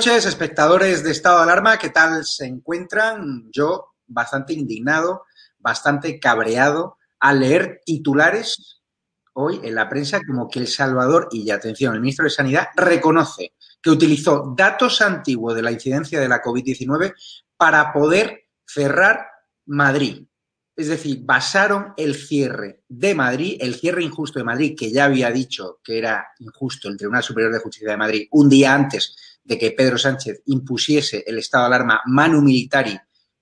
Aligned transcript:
Noches, 0.00 0.24
espectadores 0.24 1.04
de 1.04 1.10
Estado 1.10 1.36
de 1.36 1.42
Alarma. 1.42 1.78
¿Qué 1.78 1.90
tal 1.90 2.24
se 2.24 2.46
encuentran? 2.46 3.50
Yo 3.52 3.96
bastante 4.06 4.54
indignado, 4.54 5.26
bastante 5.58 6.18
cabreado 6.18 6.96
al 7.18 7.40
leer 7.40 7.82
titulares 7.84 8.80
hoy 9.34 9.60
en 9.62 9.74
la 9.74 9.90
prensa 9.90 10.22
como 10.26 10.48
que 10.48 10.60
El 10.60 10.68
Salvador, 10.68 11.28
y 11.30 11.50
atención, 11.50 11.92
el 11.94 12.00
ministro 12.00 12.24
de 12.24 12.30
Sanidad 12.30 12.68
reconoce 12.76 13.52
que 13.82 13.90
utilizó 13.90 14.54
datos 14.56 15.02
antiguos 15.02 15.54
de 15.54 15.60
la 15.60 15.70
incidencia 15.70 16.18
de 16.18 16.28
la 16.28 16.40
COVID-19 16.42 17.12
para 17.58 17.92
poder 17.92 18.44
cerrar 18.66 19.26
Madrid. 19.66 20.24
Es 20.74 20.88
decir, 20.88 21.20
basaron 21.24 21.92
el 21.98 22.14
cierre 22.14 22.84
de 22.88 23.14
Madrid, 23.14 23.58
el 23.60 23.74
cierre 23.74 24.02
injusto 24.02 24.38
de 24.38 24.46
Madrid, 24.46 24.74
que 24.74 24.90
ya 24.90 25.04
había 25.04 25.30
dicho 25.30 25.78
que 25.84 25.98
era 25.98 26.26
injusto 26.38 26.88
el 26.88 26.96
Tribunal 26.96 27.22
Superior 27.22 27.52
de 27.52 27.58
Justicia 27.58 27.90
de 27.90 27.98
Madrid, 27.98 28.28
un 28.30 28.48
día 28.48 28.72
antes 28.72 29.14
de 29.50 29.58
que 29.58 29.72
Pedro 29.72 29.98
Sánchez 29.98 30.42
impusiese 30.46 31.24
el 31.26 31.36
estado 31.36 31.64
de 31.64 31.74
alarma 31.74 32.02
manu 32.06 32.40
militari 32.40 32.96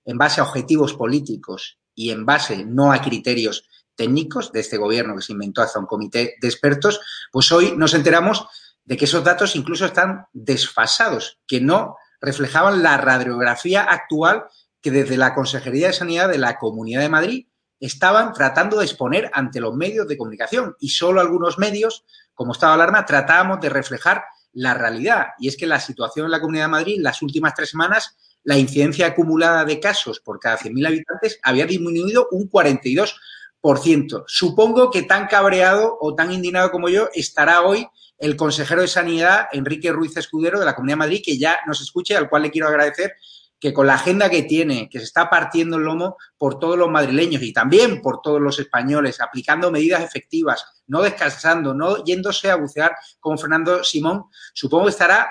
en 0.07 0.17
base 0.17 0.41
a 0.41 0.45
objetivos 0.45 0.95
políticos 0.95 1.79
y 1.95 2.11
en 2.13 2.25
base 2.25 2.65
no 2.65 2.93
a 2.93 3.03
criterios 3.03 3.69
técnicos 3.95 4.51
de 4.51 4.61
este 4.61 4.79
gobierno 4.79 5.15
que 5.15 5.21
se 5.21 5.33
inventó 5.33 5.61
hasta 5.61 5.79
un 5.79 5.85
comité 5.85 6.37
de 6.41 6.49
expertos, 6.49 6.99
pues 7.31 7.53
hoy 7.53 7.75
nos 7.77 7.93
enteramos 7.93 8.47
de 8.85 8.97
que 8.97 9.05
esos 9.05 9.23
datos 9.23 9.55
incluso 9.55 9.85
están 9.85 10.25
desfasados, 10.33 11.41
que 11.47 11.61
no 11.61 11.97
reflejaban 12.23 12.83
la 12.83 12.97
radiografía 12.97 13.83
actual 13.83 14.47
que 14.81 14.91
desde 14.91 15.19
la 15.19 15.35
Consejería 15.35 15.89
de 15.89 15.93
Sanidad 15.93 16.31
de 16.31 16.39
la 16.39 16.57
Comunidad 16.57 17.03
de 17.03 17.11
Madrid 17.11 17.47
estaban 17.81 18.33
tratando 18.33 18.79
de 18.79 18.87
exponer 18.87 19.31
ante 19.35 19.61
los 19.61 19.75
medios 19.75 20.09
de 20.09 20.17
comunicación. 20.17 20.75
Y 20.81 20.89
solo 20.89 21.21
algunos 21.21 21.59
medios, 21.59 22.07
como 22.33 22.53
estaba 22.53 22.73
alarma, 22.73 23.05
tratábamos 23.05 23.61
de 23.61 23.69
reflejar 23.69 24.25
la 24.53 24.75
realidad. 24.75 25.29
Y 25.39 25.49
es 25.49 25.57
que 25.57 25.67
la 25.67 25.81
situación 25.81 26.27
en 26.27 26.33
la 26.33 26.41
Comunidad 26.41 26.65
de 26.65 26.71
Madrid, 26.71 26.99
las 27.01 27.23
últimas 27.23 27.55
tres 27.55 27.71
semanas, 27.71 28.17
la 28.45 28.57
incidencia 28.57 29.07
acumulada 29.07 29.65
de 29.65 29.81
casos 29.81 30.21
por 30.21 30.39
cada 30.39 30.59
100.000 30.59 30.87
habitantes 30.87 31.39
había 31.43 31.67
disminuido 31.67 32.29
un 32.31 32.51
42%. 32.51 34.25
Supongo 34.27 34.91
que 34.91 35.03
tan 35.03 35.27
cabreado 35.27 35.99
o 36.01 36.15
tan 36.15 36.33
indignado 36.33 36.71
como 36.71 36.89
yo 36.89 37.09
estará 37.15 37.63
hoy 37.63 37.87
el 38.19 38.37
consejero 38.37 38.81
de 38.81 38.89
Sanidad, 38.89 39.49
Enrique 39.53 39.93
Ruiz 39.93 40.17
Escudero, 40.17 40.59
de 40.59 40.67
la 40.67 40.75
Comunidad 40.75 40.97
de 40.97 41.01
Madrid, 41.01 41.23
que 41.25 41.39
ya 41.39 41.59
nos 41.67 41.81
escuche, 41.81 42.17
al 42.17 42.29
cual 42.29 42.43
le 42.43 42.51
quiero 42.51 42.69
agradecer 42.69 43.15
que 43.61 43.73
con 43.73 43.87
la 43.87 43.95
agenda 43.95 44.31
que 44.31 44.43
tiene, 44.45 44.89
que 44.89 44.99
se 44.99 45.05
está 45.05 45.29
partiendo 45.29 45.77
el 45.77 45.85
lomo 45.85 46.17
por 46.37 46.59
todos 46.59 46.79
los 46.79 46.91
madrileños 46.91 47.43
y 47.43 47.53
también 47.53 48.01
por 48.01 48.21
todos 48.23 48.41
los 48.41 48.59
españoles, 48.59 49.21
aplicando 49.21 49.71
medidas 49.71 50.03
efectivas, 50.03 50.83
no 50.87 51.03
descansando, 51.03 51.75
no 51.75 52.05
yéndose 52.05 52.51
a 52.51 52.57
bucear 52.57 52.95
como 53.19 53.37
Fernando 53.37 53.83
Simón, 53.83 54.25
supongo 54.55 54.85
que 54.85 54.91
estará 54.91 55.31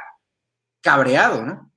cabreado, 0.81 1.43
¿no? 1.43 1.71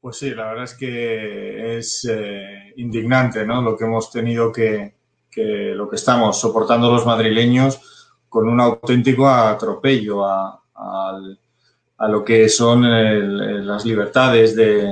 Pues 0.00 0.16
sí, 0.16 0.30
la 0.30 0.46
verdad 0.46 0.64
es 0.64 0.74
que 0.74 1.78
es 1.78 2.08
eh, 2.10 2.72
indignante, 2.76 3.44
¿no? 3.46 3.60
Lo 3.60 3.76
que 3.76 3.84
hemos 3.84 4.10
tenido 4.10 4.50
que, 4.50 4.94
que, 5.30 5.72
lo 5.74 5.88
que 5.88 5.96
estamos 5.96 6.40
soportando 6.40 6.90
los 6.90 7.04
madrileños 7.04 8.16
con 8.28 8.48
un 8.48 8.60
auténtico 8.60 9.28
atropello 9.28 10.24
a, 10.24 10.62
al 10.74 11.38
a 12.00 12.08
lo 12.08 12.24
que 12.24 12.48
son 12.48 12.82
las 13.66 13.84
libertades 13.84 14.56
de, 14.56 14.88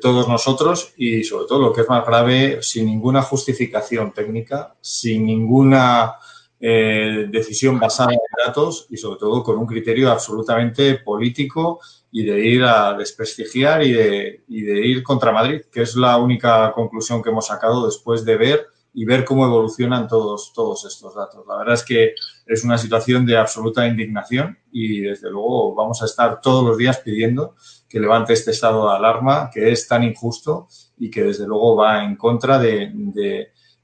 todos 0.00 0.26
nosotros 0.26 0.94
y 0.96 1.22
sobre 1.22 1.46
todo 1.46 1.58
lo 1.60 1.72
que 1.72 1.82
es 1.82 1.88
más 1.88 2.06
grave, 2.06 2.62
sin 2.62 2.86
ninguna 2.86 3.22
justificación 3.22 4.12
técnica, 4.12 4.74
sin 4.80 5.26
ninguna 5.26 6.14
eh, 6.58 7.26
decisión 7.30 7.78
basada 7.78 8.14
en 8.14 8.18
datos 8.46 8.86
y 8.88 8.96
sobre 8.96 9.18
todo 9.18 9.42
con 9.42 9.58
un 9.58 9.66
criterio 9.66 10.10
absolutamente 10.10 10.94
político 10.94 11.80
y 12.10 12.24
de 12.24 12.46
ir 12.46 12.64
a 12.64 12.94
desprestigiar 12.94 13.82
y 13.84 13.92
de, 13.92 14.44
y 14.48 14.62
de 14.62 14.86
ir 14.86 15.02
contra 15.02 15.32
Madrid, 15.32 15.60
que 15.70 15.82
es 15.82 15.94
la 15.94 16.16
única 16.16 16.72
conclusión 16.72 17.22
que 17.22 17.28
hemos 17.28 17.48
sacado 17.48 17.84
después 17.84 18.24
de 18.24 18.36
ver 18.38 18.66
y 18.94 19.04
ver 19.04 19.24
cómo 19.24 19.44
evolucionan 19.44 20.08
todos, 20.08 20.52
todos 20.54 20.84
estos 20.86 21.14
datos. 21.14 21.44
La 21.46 21.58
verdad 21.58 21.74
es 21.74 21.84
que 21.84 22.14
es 22.46 22.64
una 22.64 22.78
situación 22.78 23.24
de 23.26 23.36
absoluta 23.36 23.86
indignación 23.86 24.58
y 24.70 25.00
desde 25.00 25.30
luego 25.30 25.74
vamos 25.74 26.02
a 26.02 26.06
estar 26.06 26.40
todos 26.40 26.64
los 26.64 26.76
días 26.76 26.98
pidiendo 26.98 27.54
que 27.88 28.00
levante 28.00 28.32
este 28.32 28.50
estado 28.50 28.88
de 28.88 28.96
alarma 28.96 29.50
que 29.52 29.70
es 29.70 29.86
tan 29.86 30.02
injusto 30.02 30.68
y 30.98 31.10
que 31.10 31.24
desde 31.24 31.46
luego 31.46 31.76
va 31.76 32.04
en 32.04 32.16
contra 32.16 32.58
de, 32.58 32.90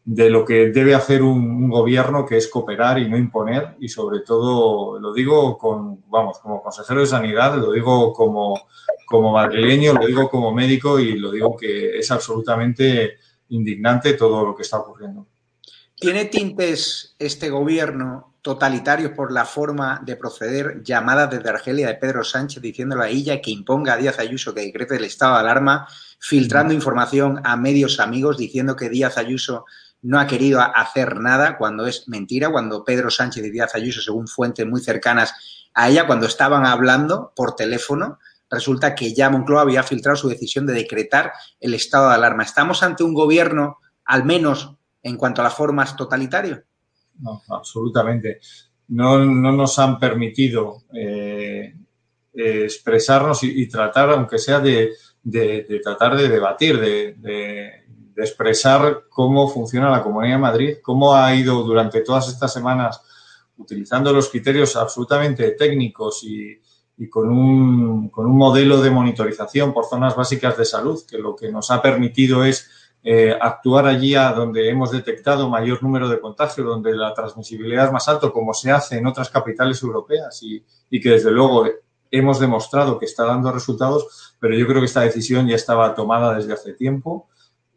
de, 0.04 0.30
lo 0.30 0.44
que 0.44 0.70
debe 0.70 0.94
hacer 0.94 1.22
un, 1.22 1.68
gobierno 1.68 2.24
que 2.24 2.38
es 2.38 2.48
cooperar 2.48 2.98
y 2.98 3.08
no 3.08 3.16
imponer 3.16 3.76
y 3.78 3.88
sobre 3.88 4.20
todo 4.20 4.98
lo 4.98 5.12
digo 5.12 5.58
con, 5.58 6.02
vamos, 6.08 6.38
como 6.38 6.62
consejero 6.62 7.00
de 7.00 7.06
sanidad, 7.06 7.56
lo 7.56 7.72
digo 7.72 8.12
como, 8.12 8.68
como 9.06 9.32
madrileño, 9.32 9.92
lo 9.92 10.06
digo 10.06 10.28
como 10.30 10.52
médico 10.52 10.98
y 10.98 11.18
lo 11.18 11.30
digo 11.30 11.56
que 11.56 11.98
es 11.98 12.10
absolutamente 12.10 13.18
indignante 13.50 14.14
todo 14.14 14.44
lo 14.44 14.56
que 14.56 14.62
está 14.62 14.78
ocurriendo. 14.78 15.26
¿Tiene 15.94 16.26
tintes 16.26 17.16
este 17.18 17.50
gobierno 17.50 18.27
totalitarios 18.42 19.12
por 19.12 19.32
la 19.32 19.44
forma 19.44 20.00
de 20.04 20.16
proceder 20.16 20.82
llamada 20.82 21.26
desde 21.26 21.48
Argelia 21.48 21.88
de 21.88 21.94
Pedro 21.94 22.24
Sánchez 22.24 22.62
diciéndole 22.62 23.04
a 23.04 23.08
ella 23.08 23.40
que 23.40 23.50
imponga 23.50 23.94
a 23.94 23.96
Díaz 23.96 24.18
Ayuso 24.18 24.54
que 24.54 24.62
decrete 24.62 24.96
el 24.96 25.04
estado 25.04 25.34
de 25.34 25.40
alarma, 25.40 25.88
filtrando 26.18 26.72
información 26.72 27.40
a 27.44 27.56
medios 27.56 28.00
amigos 28.00 28.38
diciendo 28.38 28.76
que 28.76 28.88
Díaz 28.88 29.18
Ayuso 29.18 29.64
no 30.02 30.20
ha 30.20 30.26
querido 30.26 30.60
hacer 30.60 31.16
nada 31.16 31.58
cuando 31.58 31.86
es 31.86 32.08
mentira, 32.08 32.50
cuando 32.50 32.84
Pedro 32.84 33.10
Sánchez 33.10 33.44
y 33.44 33.50
Díaz 33.50 33.74
Ayuso, 33.74 34.00
según 34.00 34.28
fuentes 34.28 34.66
muy 34.66 34.80
cercanas 34.80 35.34
a 35.74 35.88
ella, 35.88 36.06
cuando 36.06 36.26
estaban 36.26 36.66
hablando 36.66 37.32
por 37.34 37.56
teléfono, 37.56 38.18
resulta 38.50 38.94
que 38.94 39.12
ya 39.12 39.30
Moncloa 39.30 39.62
había 39.62 39.82
filtrado 39.82 40.16
su 40.16 40.28
decisión 40.28 40.66
de 40.66 40.72
decretar 40.74 41.32
el 41.60 41.74
estado 41.74 42.08
de 42.08 42.14
alarma. 42.14 42.44
¿Estamos 42.44 42.82
ante 42.82 43.02
un 43.02 43.14
gobierno, 43.14 43.78
al 44.04 44.24
menos 44.24 44.74
en 45.02 45.16
cuanto 45.16 45.40
a 45.40 45.44
las 45.44 45.54
formas, 45.54 45.96
totalitario? 45.96 46.64
No, 47.18 47.42
absolutamente. 47.48 48.40
No, 48.88 49.24
nos 49.24 49.78
han 49.78 49.98
permitido 49.98 50.84
eh, 50.94 51.74
expresarnos 52.32 53.42
y, 53.42 53.68
tratar, 53.68 54.10
aunque 54.10 54.38
sea 54.38 54.60
de, 54.60 54.92
tratar 55.82 56.16
de 56.16 56.28
debatir, 56.28 56.80
de, 56.80 57.84
expresar 58.16 59.04
cómo 59.08 59.48
funciona 59.48 59.90
la 59.90 60.02
Comunidad 60.02 60.34
de 60.34 60.42
Madrid, 60.42 60.76
cómo 60.82 61.14
ha 61.14 61.32
ido 61.34 61.62
durante 61.62 62.00
todas 62.00 62.28
estas 62.28 62.52
semanas 62.52 63.00
utilizando 63.58 64.12
los 64.12 64.28
criterios 64.28 64.74
absolutamente 64.74 65.52
técnicos 65.52 66.24
y, 66.24 66.60
y 66.98 67.08
con 67.08 67.30
un, 67.30 68.08
con 68.08 68.26
un 68.26 68.36
modelo 68.36 68.82
de 68.82 68.90
monitorización 68.90 69.72
por 69.72 69.86
zonas 69.86 70.16
básicas 70.16 70.56
de 70.58 70.64
salud, 70.64 71.00
que 71.08 71.18
lo 71.18 71.36
que 71.36 71.50
nos 71.50 71.70
ha 71.70 71.80
permitido 71.80 72.44
es 72.44 72.68
eh, 73.02 73.36
actuar 73.40 73.86
allí 73.86 74.14
a 74.14 74.32
donde 74.32 74.68
hemos 74.68 74.90
detectado 74.90 75.48
mayor 75.48 75.82
número 75.82 76.08
de 76.08 76.20
contagios, 76.20 76.66
donde 76.66 76.94
la 76.94 77.14
transmisibilidad 77.14 77.86
es 77.86 77.92
más 77.92 78.08
alta, 78.08 78.30
como 78.30 78.52
se 78.52 78.70
hace 78.70 78.98
en 78.98 79.06
otras 79.06 79.30
capitales 79.30 79.82
europeas 79.82 80.42
y, 80.42 80.64
y, 80.90 81.00
que 81.00 81.10
desde 81.10 81.30
luego 81.30 81.66
hemos 82.10 82.40
demostrado 82.40 82.98
que 82.98 83.06
está 83.06 83.24
dando 83.24 83.52
resultados, 83.52 84.34
pero 84.40 84.56
yo 84.56 84.66
creo 84.66 84.80
que 84.80 84.86
esta 84.86 85.02
decisión 85.02 85.46
ya 85.46 85.56
estaba 85.56 85.94
tomada 85.94 86.34
desde 86.34 86.52
hace 86.52 86.72
tiempo 86.72 87.28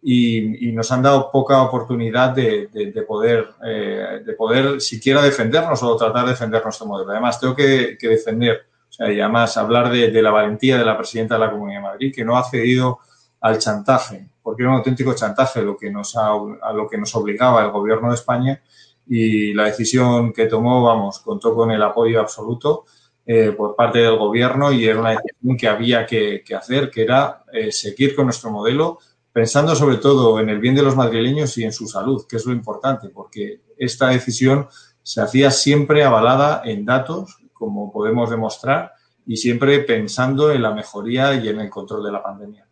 y, 0.02 0.70
y 0.70 0.72
nos 0.72 0.92
han 0.92 1.04
dado 1.04 1.30
poca 1.32 1.62
oportunidad 1.62 2.32
de, 2.32 2.68
de, 2.74 3.02
poder, 3.04 3.48
eh, 3.64 4.22
de 4.26 4.34
poder 4.34 4.82
siquiera 4.82 5.22
defendernos 5.22 5.84
o 5.84 5.96
tratar 5.96 6.26
de 6.26 6.32
defender 6.32 6.64
nuestro 6.64 6.88
modelo. 6.88 7.12
Además, 7.12 7.40
tengo 7.40 7.56
que, 7.56 7.98
que 8.00 8.08
defender 8.08 8.66
o 8.92 8.94
sea, 8.94 9.12
y 9.12 9.22
además 9.22 9.56
hablar 9.56 9.90
de, 9.90 10.22
la 10.22 10.32
valentía 10.32 10.78
de 10.78 10.84
la 10.84 10.98
presidenta 10.98 11.36
de 11.36 11.40
la 11.40 11.52
Comunidad 11.52 11.80
de 11.80 11.84
Madrid, 11.84 12.14
que 12.14 12.26
no 12.26 12.38
ha 12.38 12.44
cedido 12.44 13.00
al 13.40 13.58
chantaje, 13.58 14.28
porque 14.42 14.64
era 14.64 14.72
un 14.72 14.78
auténtico 14.78 15.14
chantaje 15.14 15.62
lo 15.62 15.78
que 15.78 15.92
nos 15.92 16.16
a 16.16 16.74
lo 16.74 16.88
que 16.90 16.98
nos 16.98 17.16
obligaba 17.16 17.64
el 17.64 17.72
gobierno 17.72 18.10
de 18.10 18.16
España 18.16 18.62
y 19.08 19.54
la 19.54 19.66
decisión 19.66 20.32
que 20.32 20.46
tomó, 20.46 20.84
vamos, 20.84 21.20
contó 21.20 21.54
con 21.54 21.72
el 21.72 21.82
apoyo 21.84 22.20
absoluto 22.20 22.86
eh, 23.26 23.52
por 23.52 23.76
parte 23.76 24.00
del 24.00 24.18
gobierno 24.18 24.72
y 24.72 24.86
era 24.86 25.00
una 25.00 25.10
decisión 25.12 25.58
que 25.58 25.68
había 25.68 26.06
que, 26.06 26.44
hacer, 26.58 26.90
que 26.90 27.04
era 27.04 27.44
eh, 27.52 27.72
seguir 27.72 28.16
con 28.16 28.26
nuestro 28.26 28.52
modelo, 28.52 29.00
pensando 29.32 29.76
sobre 29.76 29.98
todo 29.98 30.40
en 30.40 30.50
el 30.50 30.60
bien 30.60 30.76
de 30.76 30.84
los 30.84 30.96
madrileños 30.96 31.58
y 31.58 31.64
en 31.64 31.74
su 31.74 31.88
salud, 31.88 32.26
que 32.28 32.38
es 32.38 32.46
lo 32.46 32.54
importante, 32.54 33.10
porque 33.10 33.62
esta 33.78 34.10
decisión 34.10 34.68
se 35.04 35.22
hacía 35.22 35.52
siempre 35.52 36.04
avalada 36.04 36.62
en 36.66 36.86
datos, 36.86 37.38
como 37.54 37.92
podemos 37.92 38.30
demostrar, 38.30 38.94
y 39.26 39.38
siempre 39.38 39.80
pensando 39.80 40.52
en 40.52 40.62
la 40.62 40.74
mejoría 40.74 41.36
y 41.36 41.48
en 41.48 41.60
el 41.60 41.70
control 41.70 42.04
de 42.04 42.12
la 42.12 42.24
pandemia. 42.24 42.68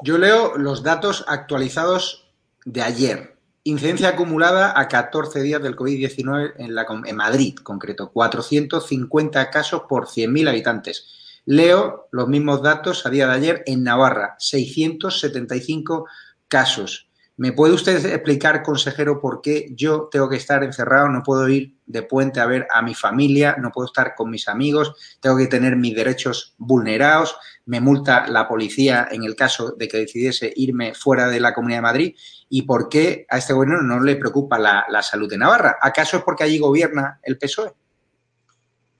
Yo 0.00 0.16
leo 0.16 0.56
los 0.56 0.82
datos 0.82 1.24
actualizados 1.26 2.30
de 2.64 2.82
ayer. 2.82 3.36
Incidencia 3.64 4.10
acumulada 4.10 4.78
a 4.78 4.86
14 4.86 5.42
días 5.42 5.60
del 5.60 5.76
COVID-19 5.76 6.54
en, 6.58 7.06
en 7.06 7.16
Madrid, 7.16 7.56
concreto, 7.56 8.10
450 8.12 9.50
casos 9.50 9.82
por 9.88 10.06
100.000 10.06 10.48
habitantes. 10.48 11.06
Leo 11.44 12.08
los 12.12 12.28
mismos 12.28 12.62
datos 12.62 13.06
a 13.06 13.10
día 13.10 13.26
de 13.26 13.34
ayer 13.34 13.62
en 13.66 13.82
Navarra, 13.82 14.36
675 14.38 16.06
casos. 16.46 17.07
¿Me 17.38 17.52
puede 17.52 17.72
usted 17.72 18.04
explicar, 18.04 18.64
consejero, 18.64 19.20
por 19.20 19.40
qué 19.40 19.68
yo 19.70 20.08
tengo 20.10 20.28
que 20.28 20.34
estar 20.34 20.64
encerrado, 20.64 21.08
no 21.08 21.22
puedo 21.22 21.48
ir 21.48 21.76
de 21.86 22.02
puente 22.02 22.40
a 22.40 22.46
ver 22.46 22.66
a 22.68 22.82
mi 22.82 22.96
familia, 22.96 23.54
no 23.60 23.70
puedo 23.70 23.86
estar 23.86 24.16
con 24.16 24.28
mis 24.28 24.48
amigos, 24.48 24.92
tengo 25.20 25.36
que 25.36 25.46
tener 25.46 25.76
mis 25.76 25.94
derechos 25.94 26.56
vulnerados, 26.58 27.36
me 27.64 27.80
multa 27.80 28.26
la 28.26 28.48
policía 28.48 29.06
en 29.12 29.22
el 29.22 29.36
caso 29.36 29.70
de 29.70 29.86
que 29.86 29.98
decidiese 29.98 30.52
irme 30.56 30.94
fuera 30.94 31.28
de 31.28 31.38
la 31.38 31.54
Comunidad 31.54 31.78
de 31.78 31.82
Madrid? 31.82 32.16
¿Y 32.48 32.62
por 32.62 32.88
qué 32.88 33.24
a 33.28 33.38
este 33.38 33.52
gobierno 33.52 33.82
no 33.82 34.02
le 34.02 34.16
preocupa 34.16 34.58
la, 34.58 35.02
salud 35.02 35.30
de 35.30 35.38
Navarra? 35.38 35.76
¿Acaso 35.80 36.16
es 36.16 36.24
porque 36.24 36.42
allí 36.42 36.58
gobierna 36.58 37.20
el 37.22 37.38
PSOE? 37.38 37.70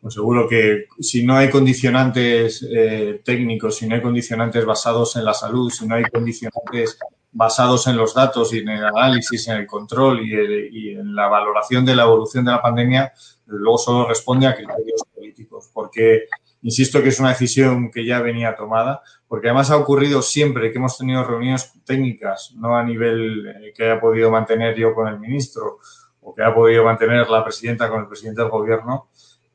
Pues 0.00 0.14
seguro 0.14 0.48
que 0.48 0.84
si 1.00 1.26
no 1.26 1.34
hay 1.34 1.50
condicionantes 1.50 2.64
eh, 2.70 3.20
técnicos, 3.24 3.78
si 3.78 3.88
no 3.88 3.96
hay 3.96 4.00
condicionantes 4.00 4.64
basados 4.64 5.16
en 5.16 5.24
la 5.24 5.34
salud, 5.34 5.72
si 5.72 5.88
no 5.88 5.96
hay 5.96 6.04
condicionantes 6.04 7.00
basados 7.30 7.86
en 7.86 7.96
los 7.96 8.14
datos 8.14 8.52
y 8.52 8.58
en 8.58 8.68
el 8.68 8.84
análisis, 8.84 9.46
en 9.48 9.58
el 9.58 9.66
control 9.66 10.20
y, 10.22 10.90
en 10.90 11.14
la 11.14 11.28
valoración 11.28 11.84
de 11.84 11.94
la 11.94 12.04
evolución 12.04 12.44
de 12.44 12.52
la 12.52 12.62
pandemia, 12.62 13.12
luego 13.46 13.78
solo 13.78 14.08
responde 14.08 14.46
a 14.46 14.54
criterios 14.54 15.02
políticos. 15.14 15.70
Porque, 15.72 16.26
insisto 16.62 17.02
que 17.02 17.10
es 17.10 17.20
una 17.20 17.30
decisión 17.30 17.90
que 17.90 18.04
ya 18.04 18.20
venía 18.20 18.56
tomada, 18.56 19.02
porque 19.26 19.48
además 19.48 19.70
ha 19.70 19.76
ocurrido 19.76 20.22
siempre 20.22 20.70
que 20.70 20.78
hemos 20.78 20.96
tenido 20.96 21.24
reuniones 21.24 21.72
técnicas, 21.84 22.52
no 22.56 22.76
a 22.76 22.82
nivel 22.82 23.46
eh, 23.46 23.72
que 23.74 23.84
haya 23.84 24.00
podido 24.00 24.30
mantener 24.30 24.76
yo 24.76 24.94
con 24.94 25.08
el 25.08 25.18
ministro 25.18 25.78
o 26.20 26.34
que 26.34 26.42
haya 26.42 26.54
podido 26.54 26.84
mantener 26.84 27.28
la 27.28 27.44
presidenta 27.44 27.88
con 27.88 28.00
el 28.00 28.08
presidente 28.08 28.42
del 28.42 28.50
gobierno, 28.50 29.08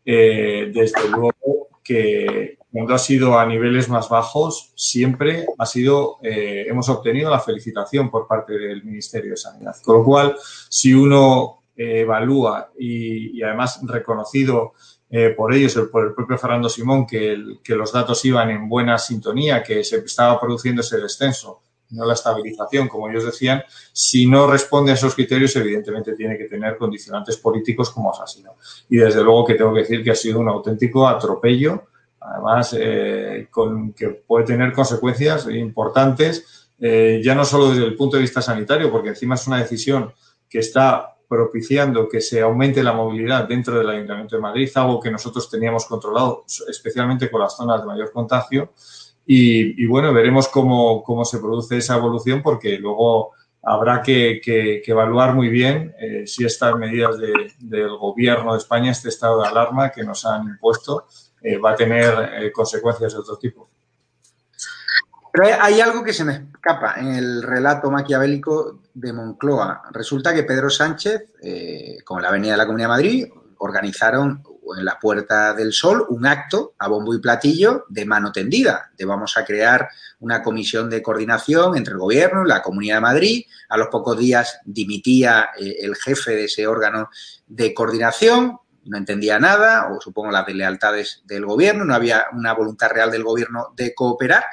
eh, 0.06 0.72
desde 0.74 1.10
luego 1.10 1.70
que 1.84 2.58
cuando 2.74 2.96
ha 2.96 2.98
sido 2.98 3.38
a 3.38 3.46
niveles 3.46 3.88
más 3.88 4.10
bajos, 4.10 4.74
siempre 4.76 5.46
ha 5.60 5.66
sido, 5.68 6.18
eh, 6.24 6.66
hemos 6.68 6.90
obtenido 6.90 7.30
la 7.30 7.40
felicitación 7.40 8.10
por 8.10 8.28
parte 8.28 8.54
del 8.54 8.84
Ministerio 8.84 9.32
de 9.32 9.38
Sanidad. 9.38 9.76
Con 9.84 10.00
lo 10.00 10.04
cual, 10.04 10.36
si 10.70 10.92
uno 10.92 11.60
evalúa 11.76 12.72
y, 12.78 13.42
además 13.44 13.80
reconocido 13.84 14.74
eh, 15.08 15.30
por 15.38 15.54
ellos, 15.54 15.80
por 15.92 16.08
el 16.08 16.16
propio 16.16 16.36
Fernando 16.36 16.68
Simón, 16.68 17.06
que, 17.06 17.38
que 17.64 17.76
los 17.76 17.94
datos 17.94 18.26
iban 18.26 18.50
en 18.50 18.68
buena 18.68 18.98
sintonía, 18.98 19.62
que 19.62 19.84
se 19.84 19.98
estaba 19.98 20.42
produciendo 20.42 20.82
ese 20.82 20.98
descenso 20.98 21.62
no 21.92 22.06
la 22.06 22.14
estabilización, 22.14 22.88
como 22.88 23.08
ellos 23.08 23.24
decían, 23.24 23.62
si 23.92 24.26
no 24.26 24.48
responde 24.48 24.92
a 24.92 24.96
esos 24.96 25.14
criterios, 25.14 25.56
evidentemente 25.56 26.16
tiene 26.16 26.40
que 26.40 26.46
tener 26.46 26.76
condicionantes 26.76 27.38
políticos 27.38 27.92
como 27.92 28.12
asesino. 28.12 28.56
Y 28.90 28.98
desde 28.98 29.24
luego 29.24 29.46
que 29.46 29.54
tengo 29.54 29.76
que 29.76 29.82
decir 29.82 30.04
que 30.04 30.10
ha 30.10 30.16
sido 30.16 30.40
un 30.40 30.50
auténtico 30.50 31.08
atropello, 31.08 31.84
además, 32.24 32.76
eh, 32.80 33.48
con, 33.52 33.94
que 33.94 34.10
puede 34.10 34.46
tener 34.46 34.72
consecuencias 34.72 35.48
importantes, 35.50 36.70
eh, 36.80 37.22
ya 37.24 37.36
no 37.36 37.46
solo 37.46 37.70
desde 37.70 37.86
el 37.86 37.96
punto 37.96 38.18
de 38.18 38.22
vista 38.22 38.42
sanitario, 38.42 38.92
porque 38.92 39.10
encima 39.10 39.36
es 39.36 39.48
una 39.48 39.60
decisión 39.60 40.14
que 40.50 40.60
está 40.60 41.16
propiciando 41.28 42.08
que 42.08 42.22
se 42.22 42.42
aumente 42.42 42.84
la 42.84 42.94
movilidad 42.94 43.48
dentro 43.48 43.78
del 43.80 43.90
Ayuntamiento 43.90 44.36
de 44.36 44.42
Madrid, 44.42 44.70
algo 44.76 45.00
que 45.00 45.10
nosotros 45.10 45.50
teníamos 45.50 45.86
controlado, 45.86 46.46
especialmente 46.70 47.30
con 47.32 47.42
las 47.42 47.56
zonas 47.58 47.82
de 47.82 47.88
mayor 47.88 48.12
contagio, 48.12 48.72
y, 49.26 49.86
bueno, 49.86 50.14
veremos 50.14 50.50
cómo, 50.50 51.02
cómo, 51.02 51.24
se 51.24 51.40
produce 51.40 51.78
esa 51.78 51.96
evolución 51.96 52.42
porque 52.44 52.78
luego 52.78 53.32
habrá 53.62 54.02
que, 54.02 54.42
que, 54.44 54.84
evaluar 54.86 55.34
muy 55.34 55.48
bien 55.48 55.96
eh, 55.98 56.28
si 56.28 56.44
estas 56.44 56.76
medidas 56.76 57.18
del 57.18 57.98
gobierno 57.98 58.52
de 58.52 58.58
España, 58.58 58.92
este 58.92 59.08
estado 59.08 59.42
de 59.42 59.48
alarma 59.48 59.92
que 59.92 60.04
nos 60.04 60.26
han 60.26 60.46
impuesto, 60.50 61.08
eh, 61.44 61.58
va 61.58 61.72
a 61.72 61.76
tener 61.76 62.32
eh, 62.42 62.52
consecuencias 62.52 63.14
de 63.14 63.20
otro 63.20 63.38
tipo. 63.38 63.70
Pero 65.32 65.48
hay 65.60 65.82
algo 65.82 66.04
que 66.04 66.14
se 66.14 66.24
me 66.24 66.48
escapa 66.54 66.96
en 66.98 67.16
el 67.16 67.44
relato 67.44 67.92
maquiavélico 67.92 68.82
de 68.94 69.14
Moncloa. 69.14 69.84
Resulta 69.92 70.34
que 70.34 70.44
Pedro 70.44 70.70
Sánchez, 70.70 71.34
con 72.06 72.22
la 72.22 72.30
Avenida 72.30 72.52
de 72.52 72.58
la 72.58 72.66
Comunidad 72.68 72.88
de 72.90 72.94
Madrid, 72.94 73.28
organizaron 73.58 74.44
en 74.78 74.86
la 74.86 75.00
Puerta 75.00 75.54
del 75.54 75.74
Sol 75.74 76.06
un 76.10 76.26
acto 76.26 76.74
a 76.80 76.88
bombo 76.88 77.14
y 77.14 77.20
platillo 77.20 77.86
de 77.90 78.06
mano 78.06 78.32
tendida, 78.32 78.92
de 78.98 79.06
vamos 79.06 79.38
a 79.38 79.46
crear 79.46 79.90
una 80.20 80.42
comisión 80.42 80.90
de 80.90 81.02
coordinación 81.02 81.76
entre 81.78 81.94
el 81.94 82.00
Gobierno 82.00 82.44
y 82.46 82.48
la 82.48 82.62
Comunidad 82.62 82.96
de 82.96 83.02
Madrid. 83.02 83.46
A 83.70 83.78
los 83.78 83.88
pocos 83.88 84.18
días 84.18 84.60
dimitía 84.66 85.50
eh, 85.60 85.78
el 85.82 85.96
jefe 85.96 86.32
de 86.32 86.46
ese 86.46 86.66
órgano 86.68 87.10
de 87.48 87.74
coordinación, 87.74 88.60
no 88.86 88.98
entendía 88.98 89.40
nada, 89.40 89.90
o 89.92 90.02
supongo 90.02 90.32
las 90.32 90.46
deslealtades 90.46 91.22
del 91.26 91.46
Gobierno, 91.46 91.86
no 91.86 91.96
había 91.96 92.26
una 92.34 92.54
voluntad 92.54 92.90
real 92.92 93.12
del 93.12 93.24
Gobierno 93.24 93.74
de 93.76 93.94
cooperar. 93.94 94.46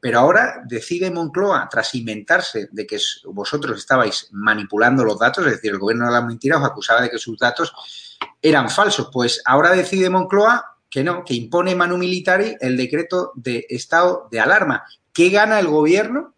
Pero 0.00 0.18
ahora 0.18 0.62
decide 0.66 1.12
Moncloa, 1.12 1.68
tras 1.70 1.94
inventarse 1.94 2.68
de 2.72 2.86
que 2.86 2.98
vosotros 3.26 3.78
estabais 3.78 4.28
manipulando 4.32 5.04
los 5.04 5.16
datos, 5.16 5.46
es 5.46 5.52
decir, 5.52 5.70
el 5.70 5.78
gobierno 5.78 6.06
de 6.06 6.12
la 6.12 6.22
mentira 6.22 6.58
os 6.58 6.64
acusaba 6.64 7.02
de 7.02 7.08
que 7.08 7.18
sus 7.18 7.38
datos 7.38 7.72
eran 8.42 8.68
falsos. 8.68 9.10
Pues 9.12 9.40
ahora 9.44 9.70
decide 9.70 10.10
Moncloa 10.10 10.72
que 10.90 11.04
no, 11.04 11.24
que 11.24 11.34
impone 11.34 11.76
Manu 11.76 11.98
Militari 11.98 12.56
el 12.60 12.76
decreto 12.76 13.30
de 13.36 13.64
estado 13.70 14.28
de 14.32 14.40
alarma. 14.40 14.84
¿Qué 15.12 15.30
gana 15.30 15.60
el 15.60 15.68
gobierno 15.68 16.34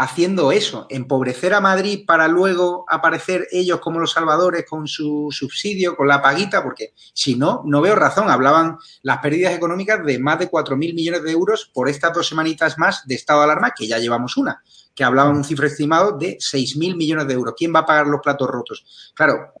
haciendo 0.00 0.50
eso? 0.50 0.86
Empobrecer 0.88 1.52
a 1.52 1.60
Madrid 1.60 2.04
para 2.06 2.26
luego 2.26 2.86
aparecer 2.88 3.46
ellos 3.52 3.80
como 3.80 4.00
los 4.00 4.12
salvadores 4.12 4.64
con 4.68 4.88
su 4.88 5.28
subsidio, 5.30 5.94
con 5.94 6.08
la 6.08 6.22
paguita, 6.22 6.62
porque 6.62 6.94
si 7.12 7.34
no, 7.34 7.62
no 7.66 7.80
veo 7.80 7.94
razón. 7.94 8.30
Hablaban 8.30 8.78
las 9.02 9.18
pérdidas 9.18 9.54
económicas 9.54 10.04
de 10.04 10.18
más 10.18 10.38
de 10.38 10.50
4.000 10.50 10.94
millones 10.94 11.22
de 11.22 11.30
euros 11.30 11.70
por 11.72 11.88
estas 11.88 12.14
dos 12.14 12.26
semanitas 12.26 12.78
más 12.78 13.06
de 13.06 13.14
estado 13.14 13.40
de 13.40 13.44
alarma, 13.44 13.72
que 13.76 13.86
ya 13.86 13.98
llevamos 13.98 14.38
una, 14.38 14.62
que 14.94 15.04
hablaban 15.04 15.36
un 15.36 15.44
cifre 15.44 15.66
estimado 15.66 16.16
de 16.16 16.38
6.000 16.38 16.96
millones 16.96 17.26
de 17.26 17.34
euros. 17.34 17.54
¿Quién 17.56 17.74
va 17.74 17.80
a 17.80 17.86
pagar 17.86 18.06
los 18.06 18.20
platos 18.22 18.48
rotos? 18.48 19.12
Claro, 19.14 19.52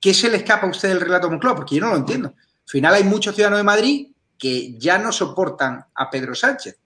¿Qué 0.00 0.14
se 0.14 0.30
le 0.30 0.36
escapa 0.36 0.66
a 0.66 0.70
usted 0.70 0.88
del 0.88 1.00
relato 1.00 1.30
Moncloa? 1.30 1.56
Porque 1.56 1.74
yo 1.76 1.80
no 1.80 1.90
lo 1.90 1.96
entiendo. 1.96 2.28
Al 2.28 2.70
final 2.70 2.94
hay 2.94 3.04
muchos 3.04 3.34
ciudadanos 3.34 3.58
de 3.58 3.64
Madrid 3.64 4.08
que 4.38 4.78
ya 4.78 4.98
no 4.98 5.10
soportan 5.10 5.84
a 5.94 6.10
Pedro 6.10 6.34
Sánchez. 6.34 6.78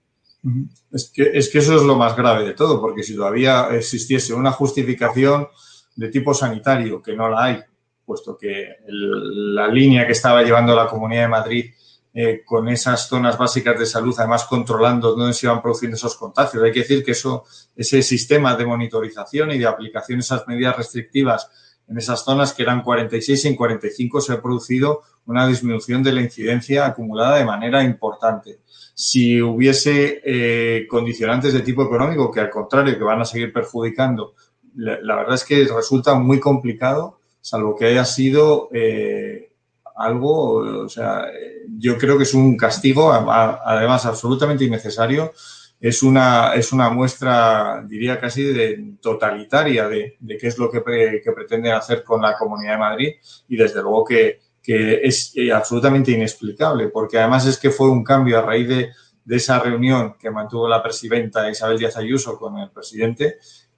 Es 0.91 1.09
que, 1.09 1.31
es 1.33 1.49
que 1.49 1.59
eso 1.59 1.75
es 1.75 1.83
lo 1.83 1.95
más 1.95 2.15
grave 2.15 2.45
de 2.45 2.53
todo, 2.53 2.81
porque 2.81 3.03
si 3.03 3.15
todavía 3.15 3.69
existiese 3.71 4.33
una 4.33 4.51
justificación 4.51 5.47
de 5.95 6.09
tipo 6.09 6.33
sanitario, 6.33 7.01
que 7.01 7.15
no 7.15 7.29
la 7.29 7.43
hay, 7.43 7.59
puesto 8.05 8.37
que 8.37 8.77
la 8.87 9.67
línea 9.67 10.05
que 10.05 10.11
estaba 10.11 10.43
llevando 10.43 10.75
la 10.75 10.87
Comunidad 10.87 11.23
de 11.23 11.27
Madrid 11.29 11.71
eh, 12.13 12.41
con 12.45 12.67
esas 12.67 13.07
zonas 13.07 13.37
básicas 13.37 13.79
de 13.79 13.85
salud, 13.85 14.13
además 14.17 14.43
controlando 14.43 15.15
dónde 15.15 15.33
se 15.33 15.47
iban 15.47 15.61
produciendo 15.61 15.95
esos 15.95 16.15
contagios. 16.15 16.61
Hay 16.61 16.71
que 16.71 16.81
decir 16.81 17.03
que 17.03 17.11
eso, 17.11 17.45
ese 17.75 18.03
sistema 18.03 18.55
de 18.55 18.65
monitorización 18.65 19.51
y 19.51 19.57
de 19.57 19.65
aplicación 19.65 20.19
de 20.19 20.23
esas 20.23 20.47
medidas 20.47 20.77
restrictivas 20.77 21.49
en 21.87 21.97
esas 21.97 22.23
zonas 22.23 22.53
que 22.53 22.63
eran 22.63 22.81
46 22.81 23.45
y 23.45 23.47
en 23.47 23.55
45 23.55 24.21
se 24.21 24.33
ha 24.33 24.41
producido 24.41 25.01
una 25.25 25.47
disminución 25.47 26.03
de 26.03 26.13
la 26.13 26.21
incidencia 26.21 26.85
acumulada 26.85 27.37
de 27.37 27.45
manera 27.45 27.83
importante. 27.83 28.59
Si 28.93 29.41
hubiese 29.41 30.21
eh, 30.23 30.85
condicionantes 30.87 31.53
de 31.53 31.61
tipo 31.61 31.83
económico, 31.83 32.31
que 32.31 32.39
al 32.39 32.49
contrario, 32.49 32.97
que 32.97 33.03
van 33.03 33.21
a 33.21 33.25
seguir 33.25 33.51
perjudicando, 33.51 34.35
la, 34.75 35.15
verdad 35.15 35.35
es 35.35 35.43
que 35.43 35.65
resulta 35.65 36.15
muy 36.15 36.39
complicado, 36.39 37.19
salvo 37.41 37.75
que 37.75 37.85
haya 37.85 38.05
sido 38.05 38.69
eh, 38.73 39.51
algo, 39.95 40.83
o 40.83 40.89
sea, 40.89 41.25
yo 41.77 41.97
creo 41.97 42.17
que 42.17 42.23
es 42.23 42.33
un 42.33 42.57
castigo, 42.57 43.11
además 43.11 44.05
absolutamente 44.05 44.63
innecesario, 44.63 45.31
es 45.83 46.01
una, 46.01 46.53
es 46.53 46.71
una 46.71 46.89
muestra, 46.89 47.83
diría 47.85 48.17
casi, 48.17 48.43
de, 48.43 48.95
totalitaria 49.01 49.89
de, 49.89 50.17
qué 50.39 50.47
es 50.47 50.57
lo 50.57 50.71
que, 50.71 50.79
pretende 50.79 51.73
hacer 51.73 52.05
con 52.05 52.21
la 52.21 52.37
Comunidad 52.37 52.73
de 52.73 52.77
Madrid 52.77 53.09
y 53.49 53.57
desde 53.57 53.81
luego 53.81 54.05
que, 54.05 54.39
es 54.65 55.33
eh, 55.35 55.51
absolutamente 55.51 56.11
inexplicable, 56.11 56.87
porque 56.87 57.19
además 57.19 57.45
es 57.45 57.57
que 57.57 57.69
fue 57.69 57.89
un 57.89 58.03
cambio 58.03 58.39
a 58.39 58.41
raíz 58.41 58.67
de, 58.67 58.91
esa 59.29 59.59
reunión 59.59 60.15
que 60.19 60.29
mantuvo 60.29 60.67
la 60.67 60.83
presidenta 60.83 61.49
Isabel 61.49 61.77
Díaz 61.77 61.97
Ayuso 61.97 62.37
con 62.37 62.57
el 62.57 62.69
presidente. 62.71 63.37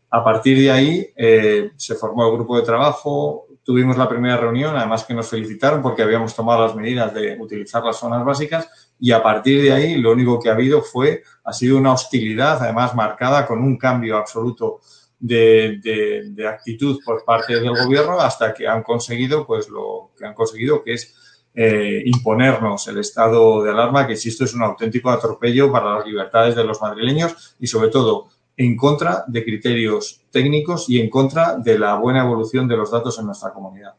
A 0.09 0.23
partir 0.23 0.57
de 0.57 0.71
ahí 0.71 1.07
eh, 1.15 1.71
se 1.75 1.95
formó 1.95 2.25
el 2.27 2.33
grupo 2.33 2.57
de 2.57 2.65
trabajo, 2.65 3.47
tuvimos 3.63 3.97
la 3.97 4.07
primera 4.07 4.37
reunión, 4.37 4.75
además 4.75 5.03
que 5.03 5.13
nos 5.13 5.27
felicitaron 5.27 5.81
porque 5.81 6.03
habíamos 6.03 6.35
tomado 6.35 6.65
las 6.65 6.75
medidas 6.75 7.13
de 7.13 7.37
utilizar 7.39 7.83
las 7.83 7.97
zonas 7.97 8.23
básicas 8.23 8.67
y 8.99 9.11
a 9.11 9.21
partir 9.21 9.61
de 9.61 9.73
ahí 9.73 9.95
lo 9.97 10.11
único 10.11 10.39
que 10.39 10.49
ha 10.49 10.53
habido 10.53 10.81
fue, 10.81 11.23
ha 11.43 11.51
sido 11.51 11.77
una 11.77 11.93
hostilidad, 11.93 12.61
además 12.61 12.95
marcada 12.95 13.45
con 13.45 13.59
un 13.61 13.77
cambio 13.77 14.17
absoluto 14.17 14.79
de, 15.25 16.47
actitud 16.47 16.99
por 17.03 17.23
parte 17.25 17.59
del 17.59 17.75
gobierno 17.75 18.19
hasta 18.19 18.53
que 18.53 18.67
han 18.67 18.83
conseguido, 18.83 19.45
pues 19.45 19.69
lo 19.69 20.11
que 20.17 20.25
han 20.25 20.33
conseguido, 20.33 20.83
que 20.83 20.93
es 20.93 21.15
eh, 21.53 22.03
imponernos 22.05 22.87
el 22.87 22.99
estado 22.99 23.63
de 23.63 23.71
alarma, 23.71 24.05
que 24.05 24.13
insisto 24.13 24.43
es 24.43 24.53
un 24.53 24.63
auténtico 24.63 25.09
atropello 25.09 25.71
para 25.71 25.95
las 25.95 26.05
libertades 26.05 26.55
de 26.55 26.63
los 26.63 26.81
madrileños 26.81 27.55
y 27.59 27.67
sobre 27.67 27.89
todo 27.89 28.27
en 28.57 28.77
contra 28.77 29.25
de 29.27 29.43
criterios 29.43 30.21
técnicos 30.31 30.89
y 30.89 30.99
en 30.99 31.09
contra 31.09 31.57
de 31.57 31.77
la 31.77 31.95
buena 31.95 32.23
evolución 32.23 32.67
de 32.67 32.77
los 32.77 32.91
datos 32.91 33.19
en 33.19 33.25
nuestra 33.25 33.51
comunidad. 33.51 33.95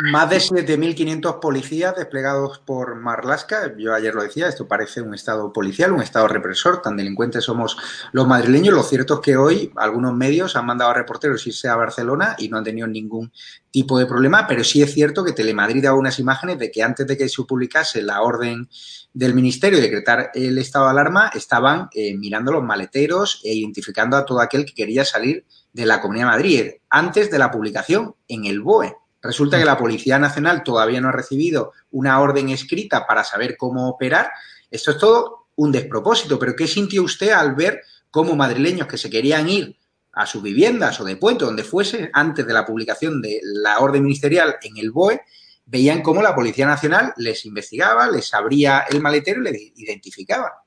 Más 0.00 0.30
de 0.30 0.36
7.500 0.36 1.40
policías 1.40 1.96
desplegados 1.96 2.60
por 2.60 2.94
Marlasca. 2.94 3.76
Yo 3.76 3.92
ayer 3.92 4.14
lo 4.14 4.22
decía, 4.22 4.46
esto 4.46 4.68
parece 4.68 5.02
un 5.02 5.12
estado 5.12 5.52
policial, 5.52 5.90
un 5.90 6.02
estado 6.02 6.28
represor. 6.28 6.80
Tan 6.82 6.96
delincuentes 6.96 7.42
somos 7.42 7.76
los 8.12 8.28
madrileños. 8.28 8.76
Lo 8.76 8.84
cierto 8.84 9.14
es 9.14 9.20
que 9.20 9.36
hoy 9.36 9.72
algunos 9.74 10.14
medios 10.14 10.54
han 10.54 10.66
mandado 10.66 10.92
a 10.92 10.94
reporteros 10.94 11.44
irse 11.48 11.66
a 11.66 11.74
Barcelona 11.74 12.36
y 12.38 12.48
no 12.48 12.58
han 12.58 12.62
tenido 12.62 12.86
ningún 12.86 13.32
tipo 13.72 13.98
de 13.98 14.06
problema, 14.06 14.46
pero 14.46 14.62
sí 14.62 14.82
es 14.82 14.94
cierto 14.94 15.24
que 15.24 15.32
Telemadrid 15.32 15.82
daba 15.82 15.98
unas 15.98 16.20
imágenes 16.20 16.60
de 16.60 16.70
que 16.70 16.84
antes 16.84 17.04
de 17.04 17.16
que 17.16 17.28
se 17.28 17.42
publicase 17.42 18.00
la 18.00 18.22
orden 18.22 18.68
del 19.12 19.34
Ministerio 19.34 19.78
de 19.78 19.82
decretar 19.82 20.30
el 20.32 20.58
estado 20.58 20.84
de 20.84 20.92
alarma, 20.92 21.32
estaban 21.34 21.88
eh, 21.92 22.16
mirando 22.16 22.52
los 22.52 22.62
maleteros 22.62 23.40
e 23.42 23.52
identificando 23.52 24.16
a 24.16 24.24
todo 24.24 24.40
aquel 24.40 24.64
que 24.64 24.74
quería 24.74 25.04
salir 25.04 25.44
de 25.72 25.86
la 25.86 26.00
Comunidad 26.00 26.26
de 26.26 26.30
Madrid 26.30 26.70
antes 26.88 27.32
de 27.32 27.38
la 27.40 27.50
publicación 27.50 28.14
en 28.28 28.44
el 28.44 28.60
BOE. 28.60 28.94
Resulta 29.20 29.58
que 29.58 29.64
la 29.64 29.78
Policía 29.78 30.18
Nacional 30.18 30.62
todavía 30.62 31.00
no 31.00 31.08
ha 31.08 31.12
recibido 31.12 31.72
una 31.90 32.20
orden 32.20 32.50
escrita 32.50 33.06
para 33.06 33.24
saber 33.24 33.56
cómo 33.56 33.88
operar. 33.88 34.30
Esto 34.70 34.92
es 34.92 34.98
todo 34.98 35.48
un 35.56 35.72
despropósito, 35.72 36.38
pero 36.38 36.54
¿qué 36.54 36.66
sintió 36.66 37.02
usted 37.02 37.30
al 37.30 37.54
ver 37.54 37.82
cómo 38.10 38.36
madrileños 38.36 38.86
que 38.86 38.96
se 38.96 39.10
querían 39.10 39.48
ir 39.48 39.76
a 40.12 40.26
sus 40.26 40.42
viviendas 40.42 41.00
o 41.00 41.04
de 41.04 41.16
puente, 41.16 41.44
donde 41.44 41.64
fuese, 41.64 42.10
antes 42.12 42.46
de 42.46 42.52
la 42.52 42.64
publicación 42.64 43.20
de 43.20 43.40
la 43.42 43.80
orden 43.80 44.02
ministerial 44.04 44.56
en 44.62 44.76
el 44.78 44.90
BOE, 44.90 45.20
veían 45.66 46.02
cómo 46.02 46.22
la 46.22 46.34
Policía 46.34 46.66
Nacional 46.66 47.12
les 47.16 47.44
investigaba, 47.44 48.08
les 48.10 48.32
abría 48.34 48.80
el 48.90 49.00
maletero 49.00 49.40
y 49.40 49.44
les 49.44 49.72
identificaba? 49.76 50.64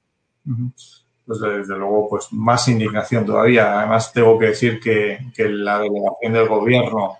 Pues 1.25 1.39
desde 1.39 1.77
luego, 1.77 2.09
pues 2.09 2.27
más 2.31 2.67
indignación 2.67 3.25
todavía. 3.25 3.79
Además, 3.79 4.11
tengo 4.11 4.37
que 4.37 4.47
decir 4.47 4.79
que, 4.79 5.19
que 5.33 5.49
la 5.49 5.79
delegación 5.79 6.33
del 6.33 6.47
gobierno 6.47 7.17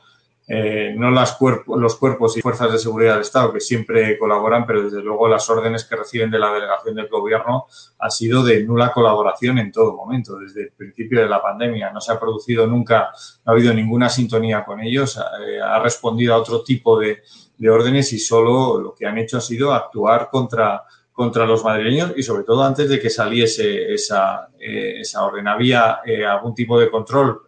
eh, 0.48 0.94
no 0.98 1.12
las 1.12 1.38
los 1.68 1.96
cuerpos 1.96 2.36
y 2.36 2.42
fuerzas 2.42 2.72
de 2.72 2.80
seguridad 2.80 3.14
del 3.14 3.22
Estado, 3.22 3.54
que 3.54 3.60
siempre 3.60 4.18
colaboran, 4.18 4.66
pero 4.66 4.84
desde 4.84 5.02
luego 5.02 5.28
las 5.28 5.50
órdenes 5.50 5.86
que 5.86 5.96
reciben 5.96 6.32
de 6.32 6.40
la 6.40 6.52
delegación 6.52 6.96
del 6.96 7.08
gobierno 7.08 7.68
ha 8.00 8.10
sido 8.10 8.44
de 8.44 8.64
nula 8.64 8.92
colaboración 8.92 9.60
en 9.60 9.72
todo 9.72 9.96
momento, 9.96 10.38
desde 10.40 10.64
el 10.64 10.72
principio 10.72 11.22
de 11.22 11.30
la 11.30 11.42
pandemia. 11.42 11.92
No 11.92 12.02
se 12.02 12.12
ha 12.12 12.20
producido 12.20 12.66
nunca, 12.66 13.12
no 13.46 13.52
ha 13.52 13.56
habido 13.56 13.74
ninguna 13.74 14.10
sintonía 14.10 14.66
con 14.66 14.82
ellos, 14.82 15.18
eh, 15.18 15.62
ha 15.62 15.80
respondido 15.80 16.34
a 16.34 16.38
otro 16.38 16.64
tipo 16.64 17.00
de, 17.00 17.22
órdenes 17.70 18.12
y 18.12 18.18
solo 18.18 18.82
lo 18.82 18.96
que 18.96 19.06
han 19.06 19.20
hecho 19.20 19.38
ha 19.38 19.42
sido 19.42 19.72
actuar 19.72 20.30
contra 20.32 20.84
contra 21.14 21.46
los 21.46 21.64
madrileños 21.64 22.14
y 22.18 22.24
sobre 22.24 22.44
todo 22.44 22.64
antes 22.64 22.90
de 22.90 23.00
que 23.00 23.12
saliese 23.12 23.94
esa, 23.94 24.50
eh, 24.60 25.02
esa 25.02 25.24
orden. 25.24 25.48
Había 25.48 26.00
algún 26.28 26.56
tipo 26.56 26.80
de 26.80 26.90
control 26.90 27.42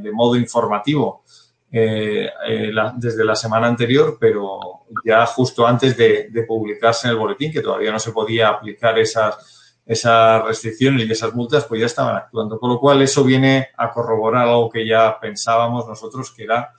de 0.00 0.12
modo 0.12 0.36
informativo 0.36 1.24
eh, 1.70 2.30
eh, 2.48 2.70
desde 2.96 3.24
la 3.24 3.34
semana 3.34 3.66
anterior, 3.66 4.16
pero 4.20 4.60
ya 5.04 5.26
justo 5.26 5.66
antes 5.66 5.96
de, 5.96 6.30
publicarse 6.46 7.06
en 7.06 7.12
el 7.12 7.18
boletín, 7.18 7.52
que 7.52 7.60
todavía 7.60 7.92
no 7.92 7.98
se 7.98 8.12
podía 8.12 8.48
aplicar 8.48 8.98
esas, 8.98 9.82
esas 9.84 10.44
restricciones 10.44 11.06
y 11.06 11.12
esas 11.12 11.34
multas, 11.34 11.64
pues 11.64 11.80
ya 11.80 11.86
estaban 11.86 12.16
actuando. 12.16 12.58
Por 12.58 12.70
lo 12.70 12.78
cual, 12.78 13.02
eso 13.02 13.24
viene 13.24 13.68
a 13.76 13.90
corroborar 13.90 14.46
algo 14.46 14.70
que 14.70 14.86
ya 14.86 15.18
pensábamos 15.20 15.86
nosotros, 15.86 16.32
que 16.32 16.44
era 16.44 16.72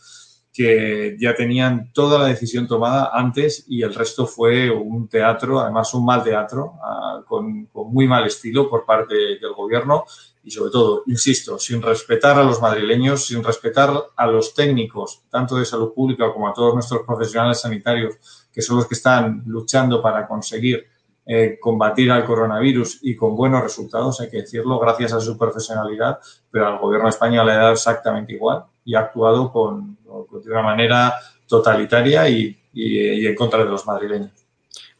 que 0.53 1.15
ya 1.19 1.35
tenían 1.35 1.91
toda 1.93 2.17
la 2.17 2.25
decisión 2.29 2.67
tomada 2.67 3.11
antes 3.13 3.65
y 3.67 3.83
el 3.83 3.93
resto 3.93 4.25
fue 4.25 4.71
un 4.71 5.07
teatro, 5.07 5.59
además 5.59 5.93
un 5.93 6.03
mal 6.03 6.23
teatro, 6.23 6.79
ah, 6.81 7.21
con, 7.27 7.67
con, 7.67 7.93
muy 7.93 8.07
mal 8.07 8.25
estilo 8.25 8.67
por 8.67 8.83
parte 8.83 9.13
del 9.13 9.53
gobierno 9.55 10.05
y 10.47 10.51
sobre 10.51 10.71
todo, 10.71 11.03
insisto, 11.07 11.59
sin 11.59 11.81
respetar 11.81 12.39
a 12.39 12.43
los 12.43 12.61
madrileños, 12.61 13.25
sin 13.25 13.43
respetar 13.43 13.91
a 14.15 14.27
los 14.27 14.53
técnicos, 14.53 15.23
tanto 15.29 15.57
de 15.57 15.65
salud 15.65 15.93
pública 15.93 16.31
como 16.31 16.47
a 16.47 16.53
todos 16.53 16.73
nuestros 16.73 17.01
profesionales 17.05 17.59
sanitarios, 17.59 18.15
que 18.49 18.61
son 18.61 18.77
los 18.77 18.87
que 18.87 18.93
están 18.93 19.43
luchando 19.45 20.01
para 20.01 20.25
conseguir 20.25 20.87
eh, 21.25 21.57
combatir 21.59 22.09
al 22.11 22.23
coronavirus 22.23 22.99
y 23.01 23.13
con 23.13 23.35
buenos 23.35 23.61
resultados, 23.61 24.21
hay 24.21 24.29
que 24.29 24.37
decirlo, 24.37 24.79
gracias 24.79 25.11
a 25.11 25.19
su 25.19 25.37
profesionalidad, 25.37 26.19
pero 26.49 26.67
al 26.67 26.79
gobierno 26.79 27.09
español 27.09 27.45
le 27.45 27.51
ha 27.51 27.57
dado 27.57 27.73
exactamente 27.73 28.31
igual 28.31 28.63
y 28.85 28.95
ha 28.95 28.99
actuado 28.99 29.51
con, 29.51 29.97
de 30.05 30.49
una 30.49 30.61
manera 30.61 31.13
totalitaria 31.45 32.29
y 32.29 32.57
en 32.73 33.35
contra 33.35 33.65
de 33.65 33.69
los 33.69 33.85
madrileños. 33.85 34.47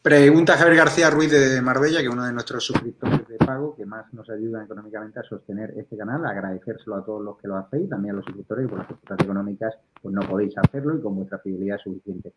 Pregunta 0.07 0.57
Javier 0.57 0.77
García 0.77 1.09
Ruiz 1.09 1.29
de 1.29 1.61
Marbella, 1.61 1.99
que 1.99 2.07
uno 2.07 2.23
de 2.23 2.31
nuestros 2.31 2.65
suscriptores 2.65 3.26
pago, 3.47 3.73
que 3.75 3.85
más 3.85 4.13
nos 4.13 4.29
ayudan 4.29 4.65
económicamente 4.65 5.19
a 5.19 5.23
sostener 5.23 5.73
este 5.77 5.97
canal. 5.97 6.25
Agradecérselo 6.25 6.97
a 6.97 7.05
todos 7.05 7.23
los 7.23 7.37
que 7.37 7.47
lo 7.47 7.55
hacéis, 7.55 7.89
también 7.89 8.13
a 8.13 8.17
los 8.17 8.25
suscriptores, 8.25 8.67
por 8.67 8.79
las 8.79 8.87
costas 8.87 9.17
económicas 9.23 9.73
pues 10.01 10.13
no 10.13 10.21
podéis 10.21 10.53
hacerlo 10.57 10.97
y 10.97 11.01
con 11.01 11.15
vuestra 11.15 11.39
fidelidad 11.39 11.77
suficiente. 11.77 12.33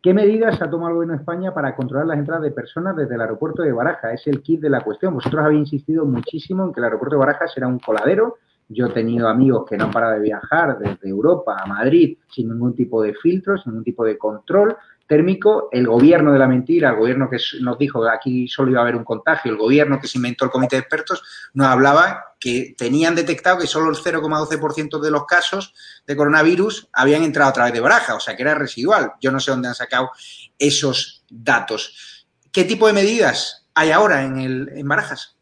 ¿Qué 0.00 0.14
medidas 0.14 0.60
ha 0.62 0.70
tomado 0.70 0.90
el 0.90 0.94
gobierno 0.94 1.14
de 1.14 1.20
España 1.20 1.52
para 1.52 1.74
controlar 1.74 2.06
las 2.06 2.18
entradas 2.18 2.44
de 2.44 2.52
personas 2.52 2.94
desde 2.94 3.14
el 3.14 3.20
aeropuerto 3.20 3.62
de 3.62 3.72
Baraja? 3.72 4.12
Es 4.12 4.26
el 4.26 4.42
kit 4.42 4.60
de 4.60 4.70
la 4.70 4.82
cuestión. 4.82 5.14
Vosotros 5.14 5.42
habéis 5.42 5.60
insistido 5.60 6.04
muchísimo 6.04 6.64
en 6.64 6.72
que 6.72 6.80
el 6.80 6.84
aeropuerto 6.84 7.16
de 7.16 7.20
Baraja 7.20 7.48
será 7.48 7.66
un 7.66 7.78
coladero. 7.78 8.36
Yo 8.68 8.86
he 8.86 8.90
tenido 8.90 9.28
amigos 9.28 9.64
que 9.68 9.76
no 9.76 9.84
han 9.84 9.90
parado 9.90 10.14
de 10.14 10.20
viajar 10.20 10.78
desde 10.78 11.08
Europa 11.08 11.56
a 11.58 11.66
Madrid 11.66 12.18
sin 12.28 12.50
ningún 12.50 12.74
tipo 12.74 13.02
de 13.02 13.14
filtro, 13.14 13.56
sin 13.58 13.72
ningún 13.72 13.84
tipo 13.84 14.04
de 14.04 14.16
control 14.16 14.76
térmico, 15.06 15.68
el 15.70 15.86
gobierno 15.86 16.32
de 16.32 16.38
la 16.38 16.48
mentira, 16.48 16.90
el 16.90 16.96
gobierno 16.96 17.28
que 17.28 17.38
nos 17.60 17.78
dijo 17.78 18.02
que 18.02 18.08
aquí 18.10 18.48
solo 18.48 18.70
iba 18.70 18.80
a 18.80 18.82
haber 18.82 18.96
un 18.96 19.04
contagio, 19.04 19.52
el 19.52 19.58
gobierno 19.58 20.00
que 20.00 20.08
se 20.08 20.18
inventó 20.18 20.44
el 20.44 20.50
comité 20.50 20.76
de 20.76 20.80
expertos, 20.80 21.22
nos 21.54 21.66
hablaba 21.66 22.34
que 22.40 22.74
tenían 22.76 23.14
detectado 23.14 23.58
que 23.58 23.66
solo 23.66 23.90
el 23.90 23.96
0,12% 23.96 25.00
de 25.00 25.10
los 25.10 25.26
casos 25.26 25.74
de 26.06 26.16
coronavirus 26.16 26.88
habían 26.92 27.22
entrado 27.22 27.50
a 27.50 27.54
través 27.54 27.72
de 27.72 27.80
Baraja, 27.80 28.14
o 28.14 28.20
sea 28.20 28.36
que 28.36 28.42
era 28.42 28.54
residual. 28.54 29.12
Yo 29.20 29.30
no 29.30 29.40
sé 29.40 29.50
dónde 29.50 29.68
han 29.68 29.74
sacado 29.74 30.10
esos 30.58 31.24
datos. 31.30 32.26
¿Qué 32.52 32.64
tipo 32.64 32.86
de 32.86 32.92
medidas 32.92 33.66
hay 33.74 33.90
ahora 33.90 34.24
en, 34.24 34.38
el, 34.38 34.70
en 34.74 34.86
Barajas? 34.86 35.36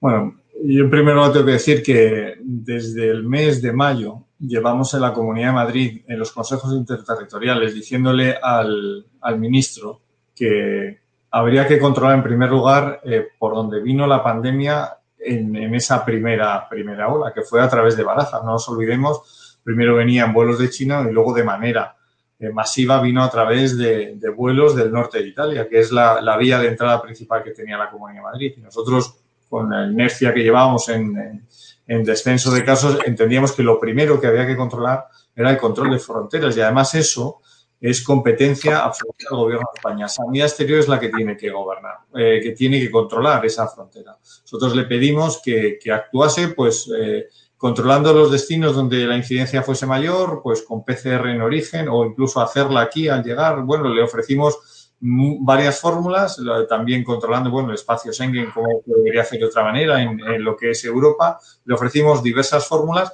Bueno, 0.00 0.40
yo 0.64 0.88
primero 0.88 1.30
tengo 1.32 1.46
que 1.46 1.52
decir 1.52 1.82
que 1.82 2.36
desde 2.40 3.10
el 3.10 3.24
mes 3.24 3.60
de 3.60 3.72
mayo 3.72 4.27
llevamos 4.38 4.94
en 4.94 5.00
la 5.00 5.12
Comunidad 5.12 5.48
de 5.48 5.54
Madrid, 5.54 6.02
en 6.06 6.18
los 6.18 6.32
consejos 6.32 6.72
interterritoriales, 6.72 7.74
diciéndole 7.74 8.36
al, 8.40 9.04
ministro 9.36 10.00
que 10.34 11.00
habría 11.30 11.66
que 11.66 11.78
controlar 11.78 12.16
en 12.16 12.22
primer 12.22 12.50
lugar 12.50 13.00
eh, 13.04 13.26
por 13.38 13.54
donde 13.54 13.82
vino 13.82 14.06
la 14.06 14.22
pandemia 14.22 14.96
en, 15.18 15.74
esa 15.74 16.04
primera, 16.04 16.68
primera 16.68 17.08
ola, 17.08 17.32
que 17.32 17.42
fue 17.42 17.60
a 17.60 17.68
través 17.68 17.96
de 17.96 18.04
Barajas. 18.04 18.42
No 18.44 18.52
nos 18.52 18.68
olvidemos, 18.68 19.58
primero 19.62 19.96
venían 19.96 20.32
vuelos 20.32 20.58
de 20.58 20.70
China 20.70 21.04
y 21.08 21.12
luego 21.12 21.34
de 21.34 21.44
manera 21.44 21.96
eh, 22.38 22.50
masiva 22.50 23.00
vino 23.02 23.22
a 23.22 23.30
través 23.30 23.76
de, 23.76 24.16
vuelos 24.34 24.76
del 24.76 24.92
norte 24.92 25.18
de 25.18 25.28
Italia, 25.28 25.68
que 25.68 25.80
es 25.80 25.90
la, 25.90 26.20
la, 26.20 26.36
vía 26.36 26.58
de 26.60 26.68
entrada 26.68 27.02
principal 27.02 27.42
que 27.42 27.50
tenía 27.50 27.76
la 27.76 27.90
Comunidad 27.90 28.20
de 28.20 28.24
Madrid. 28.24 28.54
Y 28.56 28.60
nosotros, 28.60 29.16
con 29.48 29.68
la 29.68 29.86
inercia 29.86 30.32
que 30.32 30.42
llevábamos 30.42 30.88
en 30.88 31.42
en 31.77 31.77
descenso 32.04 32.50
de 32.50 32.64
casos, 32.64 32.98
entendíamos 33.06 33.52
que 33.52 33.62
lo 33.62 33.80
primero 33.80 34.20
que 34.20 34.26
había 34.26 34.46
que 34.46 34.56
controlar 34.56 35.06
era 35.34 35.50
el 35.50 35.58
control 35.58 35.90
de 35.90 35.98
fronteras 35.98 36.56
y 36.56 36.60
además 36.60 36.94
eso 36.94 37.40
es 37.80 38.02
competencia 38.02 38.84
absoluta 38.84 39.24
del 39.30 39.38
gobierno 39.38 39.68
de 39.72 39.78
España. 39.78 40.08
Sanidad 40.08 40.48
exterior 40.48 40.80
es 40.80 40.88
la 40.88 40.98
que 40.98 41.10
tiene 41.10 41.36
que 41.36 41.50
gobernar, 41.50 41.98
eh, 42.14 42.40
que 42.42 42.52
tiene 42.52 42.80
que 42.80 42.90
controlar 42.90 43.44
esa 43.46 43.68
frontera. 43.68 44.18
Nosotros 44.42 44.74
le 44.74 44.84
pedimos 44.84 45.40
que, 45.42 45.78
actuase, 45.90 46.48
pues, 46.48 46.90
eh, 46.98 47.28
controlando 47.56 48.12
los 48.12 48.30
destinos 48.30 48.74
donde 48.74 49.06
la 49.06 49.16
incidencia 49.16 49.62
fuese 49.62 49.86
mayor, 49.86 50.40
pues 50.42 50.62
con 50.62 50.84
PCR 50.84 51.30
en 51.30 51.40
origen 51.40 51.88
o 51.88 52.04
incluso 52.04 52.40
hacerla 52.40 52.82
aquí 52.82 53.08
al 53.08 53.24
llegar. 53.24 53.62
Bueno, 53.62 53.88
le 53.88 54.02
ofrecimos 54.02 54.58
varias 55.00 55.80
fórmulas, 55.80 56.40
también 56.68 57.04
controlando 57.04 57.50
bueno, 57.50 57.68
el 57.68 57.76
espacio 57.76 58.12
Schengen 58.12 58.50
como 58.50 58.82
debería 58.84 59.22
hacer 59.22 59.38
de 59.38 59.46
otra 59.46 59.62
manera 59.62 60.02
en, 60.02 60.42
lo 60.42 60.56
que 60.56 60.70
es 60.70 60.84
Europa. 60.84 61.38
Le 61.64 61.74
ofrecimos 61.74 62.22
diversas 62.22 62.66
fórmulas, 62.66 63.12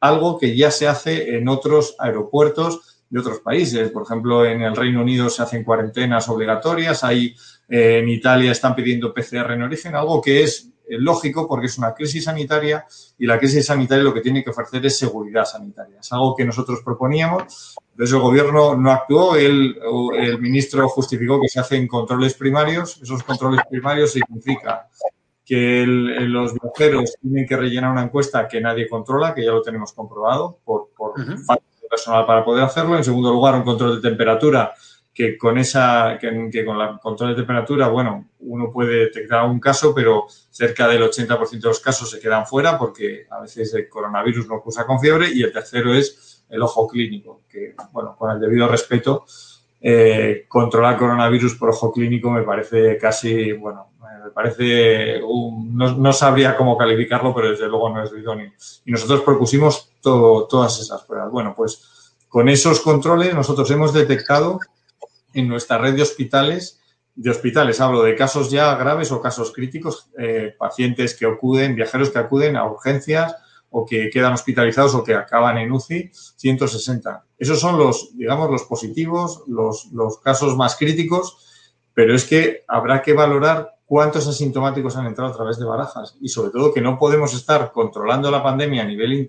algo 0.00 0.38
que 0.38 0.56
ya 0.56 0.70
se 0.70 0.86
hace 0.86 1.36
en 1.36 1.48
otros 1.48 1.96
aeropuertos 1.98 3.02
de 3.10 3.20
otros 3.20 3.40
países. 3.40 3.90
Por 3.90 4.04
ejemplo, 4.04 4.44
en 4.44 4.62
el 4.62 4.76
Reino 4.76 5.00
Unido 5.00 5.28
se 5.28 5.42
hacen 5.42 5.64
cuarentenas 5.64 6.28
obligatorias, 6.28 7.02
ahí 7.02 7.34
eh, 7.68 7.98
en 7.98 8.08
Italia 8.08 8.52
están 8.52 8.74
pidiendo 8.74 9.12
PCR 9.12 9.52
en 9.52 9.62
origen, 9.62 9.94
algo 9.94 10.20
que 10.20 10.42
es 10.42 10.70
lógico 10.88 11.46
porque 11.46 11.66
es 11.66 11.76
una 11.78 11.92
crisis 11.92 12.24
sanitaria 12.24 12.86
y 13.18 13.26
la 13.26 13.38
crisis 13.38 13.66
sanitaria 13.66 14.02
lo 14.02 14.14
que 14.14 14.20
tiene 14.20 14.42
que 14.42 14.50
ofrecer 14.50 14.84
es 14.86 14.98
seguridad 14.98 15.44
sanitaria. 15.44 16.00
Es 16.00 16.12
algo 16.12 16.34
que 16.34 16.44
nosotros 16.44 16.80
proponíamos. 16.82 17.76
Entonces 17.90 18.14
el 18.14 18.22
gobierno 18.22 18.76
no 18.76 18.90
actuó, 18.90 19.36
el, 19.36 19.76
el 20.16 20.40
ministro 20.40 20.88
justificó 20.88 21.40
que 21.40 21.48
se 21.48 21.60
hacen 21.60 21.86
controles 21.86 22.34
primarios. 22.34 23.00
Esos 23.02 23.22
controles 23.22 23.60
primarios 23.68 24.12
significa 24.12 24.88
que 25.44 25.84
los 25.86 26.52
viajeros 26.54 27.14
tienen 27.22 27.46
que 27.46 27.56
rellenar 27.56 27.90
una 27.90 28.02
encuesta 28.02 28.46
que 28.46 28.60
nadie 28.60 28.88
controla, 28.88 29.34
que 29.34 29.44
ya 29.44 29.50
lo 29.50 29.62
tenemos 29.62 29.92
comprobado 29.92 30.58
por, 30.64 30.90
por 30.96 31.14
falta 31.16 31.64
de 31.82 31.88
personal 31.88 32.26
para 32.26 32.44
poder 32.44 32.64
hacerlo. 32.64 32.96
En 32.96 33.04
segundo 33.04 33.32
lugar, 33.32 33.54
un 33.54 33.62
control 33.62 33.96
de 34.00 34.08
temperatura 34.08 34.72
que 35.18 35.36
con 35.36 35.58
esa, 35.58 36.16
que, 36.16 36.64
con 36.64 36.78
la 36.78 36.96
control 36.96 37.30
de 37.30 37.34
temperatura, 37.34 37.88
bueno, 37.88 38.28
uno 38.38 38.70
puede 38.70 39.06
detectar 39.06 39.44
un 39.46 39.58
caso, 39.58 39.92
pero 39.92 40.26
cerca 40.28 40.86
del 40.86 41.02
80% 41.02 41.60
de 41.60 41.68
los 41.68 41.80
casos 41.80 42.08
se 42.08 42.20
quedan 42.20 42.46
fuera 42.46 42.78
porque 42.78 43.26
a 43.28 43.40
veces 43.40 43.74
el 43.74 43.88
coronavirus 43.88 44.46
no 44.46 44.60
cursa 44.60 44.86
con 44.86 45.00
fiebre 45.00 45.26
y 45.34 45.42
el 45.42 45.52
tercero 45.52 45.92
es 45.92 46.44
el 46.48 46.62
ojo 46.62 46.86
clínico, 46.86 47.42
que, 47.48 47.74
bueno, 47.90 48.14
con 48.16 48.30
el 48.30 48.38
debido 48.38 48.68
respeto, 48.68 49.26
eh, 49.80 50.44
controlar 50.46 50.96
coronavirus 50.96 51.56
por 51.56 51.70
ojo 51.70 51.92
clínico 51.92 52.30
me 52.30 52.42
parece 52.42 52.96
casi, 52.96 53.50
bueno, 53.54 53.88
me 54.22 54.30
parece, 54.30 55.20
no, 55.20 56.12
sabría 56.12 56.56
cómo 56.56 56.78
calificarlo, 56.78 57.34
pero 57.34 57.50
desde 57.50 57.66
luego 57.66 57.90
no 57.90 58.04
es 58.04 58.12
idóneo. 58.12 58.52
Y 58.84 58.92
nosotros 58.92 59.22
propusimos 59.22 59.90
todo, 60.00 60.46
todas 60.46 60.78
esas 60.78 61.02
pruebas. 61.02 61.32
Bueno, 61.32 61.54
pues 61.56 62.14
con 62.28 62.48
esos 62.48 62.78
controles 62.78 63.34
nosotros 63.34 63.68
hemos 63.72 63.92
detectado 63.92 64.60
en 65.38 65.48
nuestra 65.48 65.78
red 65.78 65.94
de 65.94 66.02
hospitales, 66.02 66.80
de 67.14 67.30
hospitales 67.30 67.80
hablo 67.80 68.02
de 68.02 68.14
casos 68.14 68.50
ya 68.50 68.74
graves 68.76 69.10
o 69.10 69.20
casos 69.20 69.52
críticos, 69.52 70.10
eh, 70.18 70.54
pacientes 70.56 71.16
que 71.16 71.26
acuden, 71.26 71.74
viajeros 71.74 72.10
que 72.10 72.18
acuden 72.18 72.56
a 72.56 72.64
urgencias 72.64 73.34
o 73.70 73.84
que 73.84 74.08
quedan 74.10 74.32
hospitalizados 74.32 74.94
o 74.94 75.04
que 75.04 75.14
acaban 75.14 75.58
en 75.58 75.72
UCI, 75.72 76.10
160. 76.12 77.24
Esos 77.38 77.60
son 77.60 77.76
los, 77.76 78.16
digamos, 78.16 78.50
los 78.50 78.62
positivos, 78.64 79.42
los, 79.46 79.86
los 79.92 80.18
casos 80.20 80.56
más 80.56 80.76
críticos, 80.76 81.44
pero 81.92 82.14
es 82.14 82.24
que 82.24 82.64
habrá 82.68 83.02
que 83.02 83.12
valorar 83.12 83.78
cuántos 83.84 84.26
asintomáticos 84.28 84.96
han 84.96 85.06
entrado 85.06 85.32
a 85.32 85.36
través 85.36 85.58
de 85.58 85.64
barajas 85.64 86.16
y 86.20 86.28
sobre 86.28 86.50
todo 86.50 86.72
que 86.72 86.80
no 86.80 86.98
podemos 86.98 87.34
estar 87.34 87.72
controlando 87.72 88.30
la 88.30 88.42
pandemia 88.42 88.82
a 88.82 88.86
nivel, 88.86 89.28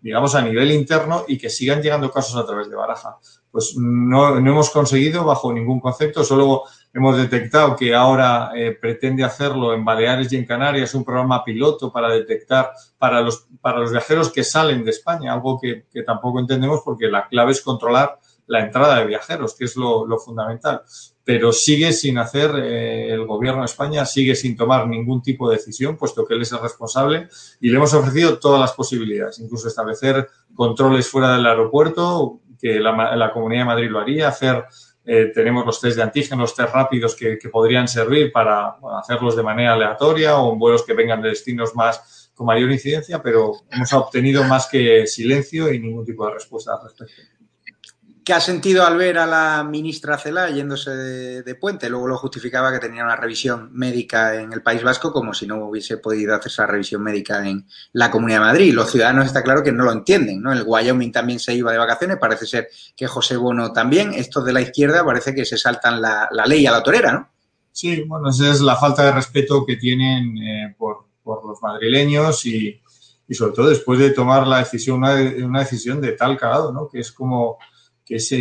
digamos, 0.00 0.34
a 0.34 0.42
nivel 0.42 0.72
interno 0.72 1.24
y 1.28 1.38
que 1.38 1.48
sigan 1.48 1.80
llegando 1.80 2.10
casos 2.10 2.36
a 2.36 2.46
través 2.46 2.68
de 2.68 2.76
baraja 2.76 3.18
pues 3.54 3.76
no, 3.76 4.40
no, 4.40 4.50
hemos 4.50 4.68
conseguido 4.70 5.24
bajo 5.24 5.52
ningún 5.52 5.78
concepto, 5.78 6.24
solo 6.24 6.64
hemos 6.92 7.16
detectado 7.16 7.76
que 7.76 7.94
ahora 7.94 8.50
eh, 8.52 8.72
pretende 8.72 9.22
hacerlo 9.22 9.72
en 9.72 9.84
Baleares 9.84 10.32
y 10.32 10.36
en 10.36 10.44
Canarias, 10.44 10.92
un 10.96 11.04
programa 11.04 11.44
piloto 11.44 11.92
para 11.92 12.08
detectar 12.08 12.72
para 12.98 13.20
los, 13.20 13.46
para 13.60 13.78
los 13.78 13.92
viajeros 13.92 14.32
que 14.32 14.42
salen 14.42 14.84
de 14.84 14.90
España, 14.90 15.32
algo 15.32 15.60
que, 15.60 15.84
tampoco 16.04 16.40
entendemos 16.40 16.80
porque 16.84 17.06
la 17.06 17.28
clave 17.28 17.52
es 17.52 17.60
controlar 17.60 18.18
la 18.48 18.58
entrada 18.58 18.98
de 18.98 19.06
viajeros, 19.06 19.54
que 19.54 19.66
es 19.66 19.76
lo, 19.76 20.04
lo 20.04 20.18
fundamental. 20.18 20.82
Pero 21.22 21.52
sigue 21.52 21.92
sin 21.92 22.18
hacer, 22.18 22.50
eh, 22.56 23.12
el 23.12 23.24
gobierno 23.24 23.60
de 23.60 23.66
España 23.66 24.04
sigue 24.04 24.34
sin 24.34 24.56
tomar 24.56 24.88
ningún 24.88 25.22
tipo 25.22 25.48
de 25.48 25.58
decisión, 25.58 25.96
puesto 25.96 26.26
que 26.26 26.34
él 26.34 26.42
es 26.42 26.50
el 26.50 26.58
responsable 26.58 27.28
y 27.60 27.70
le 27.70 27.76
hemos 27.76 27.94
ofrecido 27.94 28.36
todas 28.38 28.60
las 28.60 28.72
posibilidades, 28.72 29.38
incluso 29.38 29.68
establecer 29.68 30.28
controles 30.56 31.08
fuera 31.08 31.36
del 31.36 31.46
aeropuerto, 31.46 32.40
que 32.64 32.80
la, 32.80 33.30
Comunidad 33.30 33.60
de 33.60 33.66
Madrid 33.66 33.90
lo 33.90 34.00
haría, 34.00 34.28
hacer, 34.28 34.64
eh, 35.04 35.30
tenemos 35.34 35.66
los 35.66 35.78
test 35.78 35.98
de 35.98 36.02
antígenos, 36.02 36.54
test 36.54 36.72
rápidos 36.72 37.14
que, 37.14 37.36
podrían 37.52 37.86
servir 37.86 38.32
para 38.32 38.76
hacerlos 38.98 39.36
de 39.36 39.42
manera 39.42 39.74
aleatoria 39.74 40.38
o 40.38 40.50
en 40.50 40.58
vuelos 40.58 40.82
que 40.82 40.94
vengan 40.94 41.20
de 41.20 41.28
destinos 41.28 41.74
más 41.74 42.30
con 42.34 42.46
mayor 42.46 42.72
incidencia, 42.72 43.22
pero 43.22 43.52
hemos 43.70 43.92
obtenido 43.92 44.44
más 44.44 44.66
que 44.66 45.06
silencio 45.06 45.70
y 45.70 45.78
ningún 45.78 46.06
tipo 46.06 46.24
de 46.26 46.32
respuesta 46.32 46.72
al 46.72 46.84
respecto. 46.84 47.20
¿Qué 48.24 48.32
ha 48.32 48.40
sentido 48.40 48.86
al 48.86 48.96
ver 48.96 49.18
a 49.18 49.26
la 49.26 49.62
ministra 49.64 50.16
Cela 50.16 50.48
yéndose 50.48 50.90
de, 50.90 51.54
puente? 51.56 51.90
Luego 51.90 52.08
lo 52.08 52.16
justificaba 52.16 52.72
que 52.72 52.78
tenía 52.78 53.04
una 53.04 53.16
revisión 53.16 53.68
médica 53.74 54.40
en 54.40 54.50
el 54.54 54.62
País 54.62 54.82
Vasco, 54.82 55.12
como 55.12 55.34
si 55.34 55.46
no 55.46 55.66
hubiese 55.66 55.98
podido 55.98 56.34
hacer 56.34 56.50
esa 56.50 56.66
revisión 56.66 57.02
médica 57.02 57.46
en 57.46 57.66
la 57.92 58.10
Comunidad 58.10 58.38
de 58.38 58.44
Madrid. 58.46 58.72
Los 58.72 58.90
ciudadanos 58.90 59.26
está 59.26 59.42
claro 59.42 59.62
que 59.62 59.72
no 59.72 59.84
lo 59.84 59.92
entienden, 59.92 60.40
¿no? 60.40 60.54
El 60.54 60.62
Wyoming 60.64 61.12
también 61.12 61.38
se 61.38 61.54
iba 61.54 61.70
de 61.70 61.76
vacaciones, 61.76 62.16
parece 62.16 62.46
ser 62.46 62.68
que 62.96 63.06
José 63.06 63.36
Bono 63.36 63.74
también. 63.74 64.14
Estos 64.14 64.46
de 64.46 64.54
la 64.54 64.62
izquierda 64.62 65.04
parece 65.04 65.34
que 65.34 65.44
se 65.44 65.58
saltan 65.58 66.00
la, 66.00 66.30
ley 66.46 66.66
a 66.66 66.72
la 66.72 66.82
torera, 66.82 67.12
¿no? 67.12 67.28
Sí, 67.72 68.04
bueno, 68.06 68.30
esa 68.30 68.50
es 68.50 68.62
la 68.62 68.76
falta 68.76 69.04
de 69.04 69.12
respeto 69.12 69.66
que 69.66 69.76
tienen 69.76 70.38
eh, 70.38 70.74
por, 70.78 71.04
los 71.26 71.60
madrileños 71.60 72.46
y, 72.46 72.80
sobre 73.32 73.52
todo 73.52 73.68
después 73.68 73.98
de 73.98 74.10
tomar 74.10 74.46
la 74.46 74.60
decisión, 74.60 74.98
una, 74.98 75.12
una 75.44 75.60
decisión 75.60 76.00
de 76.00 76.12
tal 76.12 76.38
calado, 76.38 76.72
¿no? 76.72 76.88
Que 76.88 77.00
es 77.00 77.12
como 77.12 77.58
que 78.04 78.16
es 78.16 78.32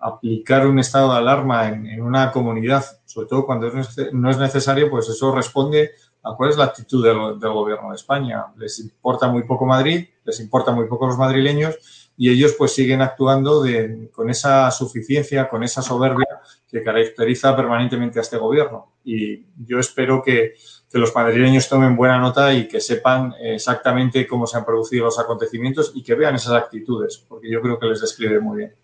aplicar 0.00 0.66
un 0.66 0.78
estado 0.78 1.12
de 1.12 1.18
alarma 1.18 1.68
en, 1.68 2.00
una 2.00 2.32
comunidad, 2.32 2.84
sobre 3.04 3.28
todo 3.28 3.46
cuando 3.46 3.70
no 4.12 4.30
es 4.30 4.38
necesario, 4.38 4.90
pues 4.90 5.08
eso 5.08 5.34
responde 5.34 5.92
a 6.24 6.34
cuál 6.34 6.50
es 6.50 6.56
la 6.56 6.64
actitud 6.64 7.04
del, 7.04 7.52
gobierno 7.52 7.90
de 7.90 7.96
España. 7.96 8.46
Les 8.56 8.78
importa 8.80 9.28
muy 9.28 9.44
poco 9.44 9.66
Madrid, 9.66 10.06
les 10.24 10.40
importa 10.40 10.72
muy 10.72 10.86
poco 10.86 11.06
los 11.06 11.18
madrileños 11.18 12.10
y 12.16 12.30
ellos 12.30 12.54
pues 12.56 12.74
siguen 12.74 13.00
actuando 13.00 13.64
con 14.12 14.30
esa 14.30 14.70
suficiencia, 14.70 15.48
con 15.48 15.62
esa 15.62 15.82
soberbia 15.82 16.31
que 16.72 16.82
caracteriza 16.82 17.54
permanentemente 17.54 18.18
a 18.18 18.22
este 18.22 18.38
gobierno. 18.38 18.94
Y 19.04 19.44
yo 19.58 19.78
espero 19.78 20.22
que, 20.22 20.54
que 20.90 20.98
los 20.98 21.14
madrileños 21.14 21.68
tomen 21.68 21.94
buena 21.94 22.18
nota 22.18 22.54
y 22.54 22.66
que 22.66 22.80
sepan 22.80 23.34
exactamente 23.38 24.26
cómo 24.26 24.46
se 24.46 24.56
han 24.56 24.64
producido 24.64 25.04
los 25.04 25.18
acontecimientos 25.18 25.92
y 25.94 26.02
que 26.02 26.14
vean 26.14 26.34
esas 26.34 26.54
actitudes, 26.54 27.22
porque 27.28 27.50
yo 27.50 27.60
creo 27.60 27.78
que 27.78 27.86
les 27.86 28.00
describe 28.00 28.40
muy 28.40 28.56
bien. 28.56 28.74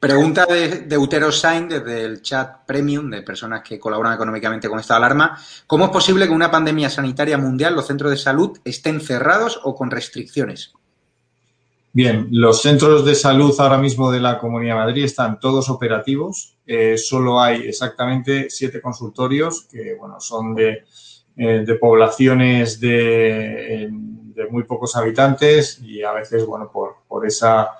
Pregunta 0.00 0.44
de, 0.46 0.80
de 0.80 0.98
Utero 0.98 1.30
Sain 1.30 1.68
desde 1.68 2.04
el 2.04 2.22
chat 2.22 2.66
premium 2.66 3.08
de 3.08 3.22
personas 3.22 3.62
que 3.62 3.78
colaboran 3.78 4.14
económicamente 4.14 4.68
con 4.68 4.80
esta 4.80 4.96
alarma. 4.96 5.38
¿Cómo 5.68 5.84
es 5.84 5.90
posible 5.92 6.24
que 6.24 6.30
en 6.30 6.36
una 6.36 6.50
pandemia 6.50 6.90
sanitaria 6.90 7.38
mundial 7.38 7.76
los 7.76 7.86
centros 7.86 8.10
de 8.10 8.18
salud 8.18 8.58
estén 8.64 9.00
cerrados 9.00 9.60
o 9.62 9.76
con 9.76 9.92
restricciones? 9.92 10.72
Bien, 11.92 12.28
los 12.32 12.62
centros 12.62 13.04
de 13.04 13.14
salud 13.14 13.54
ahora 13.58 13.78
mismo 13.78 14.10
de 14.10 14.20
la 14.20 14.38
Comunidad 14.38 14.74
de 14.74 14.80
Madrid 14.80 15.04
están 15.04 15.38
todos 15.38 15.70
operativos. 15.70 16.51
Eh, 16.66 16.96
solo 16.96 17.40
hay 17.40 17.68
exactamente 17.68 18.48
siete 18.50 18.80
consultorios 18.80 19.66
que, 19.70 19.94
bueno, 19.94 20.20
son 20.20 20.54
de 20.54 20.84
eh, 21.34 21.64
de 21.64 21.74
poblaciones 21.76 22.78
de, 22.78 23.88
de, 23.90 24.46
muy 24.50 24.64
pocos 24.64 24.94
habitantes 24.96 25.80
y 25.82 26.02
a 26.02 26.12
veces, 26.12 26.44
bueno, 26.44 26.70
por, 26.70 26.96
por 27.08 27.26
esa, 27.26 27.70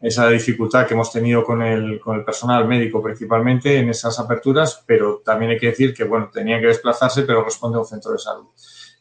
esa 0.00 0.30
dificultad 0.30 0.86
que 0.86 0.94
hemos 0.94 1.12
tenido 1.12 1.44
con 1.44 1.60
el, 1.60 2.00
con 2.00 2.16
el 2.16 2.24
personal 2.24 2.66
médico 2.66 3.02
principalmente 3.02 3.76
en 3.76 3.90
esas 3.90 4.18
aperturas, 4.18 4.82
pero 4.86 5.20
también 5.22 5.50
hay 5.50 5.58
que 5.58 5.66
decir 5.66 5.92
que, 5.92 6.04
bueno, 6.04 6.30
tenía 6.32 6.58
que 6.58 6.68
desplazarse, 6.68 7.24
pero 7.24 7.44
responde 7.44 7.76
a 7.76 7.80
un 7.80 7.86
centro 7.86 8.12
de 8.12 8.18
salud. 8.18 8.46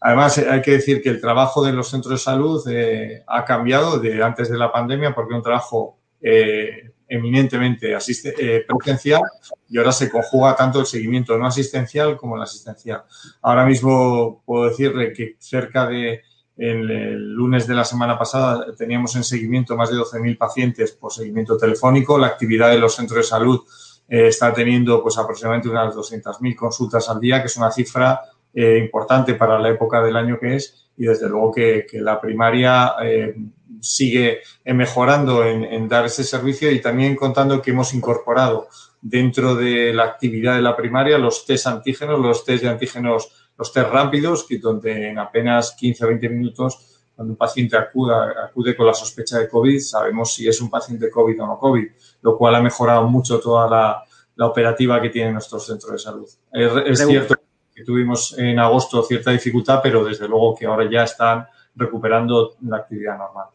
Además, 0.02 0.38
hay 0.40 0.62
que 0.62 0.72
decir 0.72 1.02
que 1.02 1.08
el 1.08 1.22
trabajo 1.22 1.64
de 1.64 1.72
los 1.72 1.88
centros 1.88 2.12
de 2.12 2.18
salud 2.18 2.68
eh, 2.68 3.24
ha 3.28 3.46
cambiado 3.46 3.98
de 3.98 4.22
antes 4.22 4.50
de 4.50 4.58
la 4.58 4.74
pandemia 4.74 5.16
porque 5.16 5.36
un 5.36 5.42
trabajo 5.42 6.00
eh, 6.20 6.91
eminentemente 7.12 7.94
asiste, 7.94 8.34
eh, 8.40 8.66
presencial 8.66 9.22
y 9.68 9.78
ahora 9.78 9.92
se 9.92 10.10
conjuga 10.10 10.56
tanto 10.56 10.80
el 10.80 10.86
seguimiento 10.86 11.38
no 11.38 11.46
asistencial 11.46 12.16
como 12.16 12.38
el 12.38 12.42
asistencial. 12.42 13.04
Ahora 13.42 13.66
mismo 13.66 14.42
puedo 14.46 14.70
decirle 14.70 15.12
que 15.12 15.36
cerca 15.38 15.86
de 15.88 16.22
el, 16.56 17.34
lunes 17.34 17.68
de 17.68 17.76
la 17.76 17.84
semana 17.84 18.18
pasada 18.18 18.66
teníamos 18.78 19.14
en 19.18 19.26
seguimiento 19.26 19.76
más 19.76 19.90
de 19.90 19.98
12.000 19.98 20.38
pacientes 20.38 20.94
por 20.94 21.12
seguimiento 21.12 21.58
telefónico. 21.58 22.18
La 22.18 22.28
actividad 22.28 22.70
de 22.72 22.80
los 22.80 22.96
centros 22.96 23.18
de 23.18 23.24
salud 23.24 23.60
eh, 24.08 24.28
está 24.28 24.54
teniendo 24.54 25.04
pues 25.04 25.18
aproximadamente 25.18 25.68
unas 25.68 25.94
200.000 25.94 26.56
consultas 26.56 27.10
al 27.10 27.20
día, 27.20 27.42
que 27.42 27.48
es 27.48 27.58
una 27.58 27.72
cifra 27.72 28.22
eh, 28.54 28.78
importante 28.78 29.34
para 29.34 29.60
la 29.60 29.68
época 29.68 30.02
del 30.02 30.16
año 30.16 30.40
que 30.40 30.56
es 30.56 30.90
y 30.96 31.06
desde 31.08 31.28
luego 31.28 31.52
que, 31.52 31.86
que 31.90 32.00
la 32.00 32.22
primaria 32.22 32.94
eh, 33.04 33.36
sigue 33.82 34.42
mejorando 34.66 35.44
en, 35.44 35.88
dar 35.88 36.06
ese 36.06 36.24
servicio 36.24 36.72
y 36.72 36.82
también 36.82 37.16
contando 37.16 37.62
que 37.62 37.72
hemos 37.72 37.94
incorporado 37.94 38.68
dentro 39.02 39.56
de 39.56 39.94
la 39.94 40.04
actividad 40.04 40.56
de 40.56 40.62
la 40.62 40.76
primaria 40.76 41.18
los 41.18 41.46
test 41.46 41.68
antígenos, 41.68 42.20
los 42.20 42.46
test 42.46 42.64
de 42.64 42.70
antígenos, 42.70 43.52
los 43.58 43.74
test 43.74 43.90
rápidos, 43.90 44.46
que 44.48 44.60
donde 44.60 45.10
en 45.10 45.20
apenas 45.20 45.76
15 45.78 46.06
o 46.06 46.08
20 46.08 46.30
minutos, 46.30 47.02
cuando 47.16 47.34
un 47.34 47.38
paciente 47.38 47.76
acuda, 47.76 48.34
acude 48.46 48.76
con 48.76 48.86
la 48.86 48.94
sospecha 48.94 49.40
de 49.40 49.50
COVID, 49.50 49.80
sabemos 49.80 50.34
si 50.34 50.48
es 50.48 50.62
un 50.62 50.70
paciente 50.70 51.10
COVID 51.10 51.42
o 51.42 51.48
no 51.48 51.58
COVID, 51.58 51.88
lo 52.22 52.38
cual 52.38 52.56
ha 52.56 52.62
mejorado 52.62 53.08
mucho 53.08 53.40
toda 53.40 53.70
la, 53.70 54.04
operativa 54.44 55.00
que 55.00 55.10
tienen 55.10 55.34
nuestros 55.34 55.68
centros 55.68 55.92
de 55.92 56.00
salud. 56.00 56.28
Es, 56.52 57.00
es 57.00 57.08
cierto 57.08 57.36
que 57.76 57.84
tuvimos 57.84 58.36
en 58.40 58.58
agosto 58.58 59.04
cierta 59.04 59.30
dificultad, 59.30 59.82
pero 59.84 60.04
desde 60.04 60.28
luego 60.28 60.56
que 60.56 60.66
ahora 60.66 60.90
ya 60.90 61.04
están 61.04 61.46
recuperando 61.76 62.56
la 62.62 62.78
actividad 62.78 63.20
normal. 63.20 63.46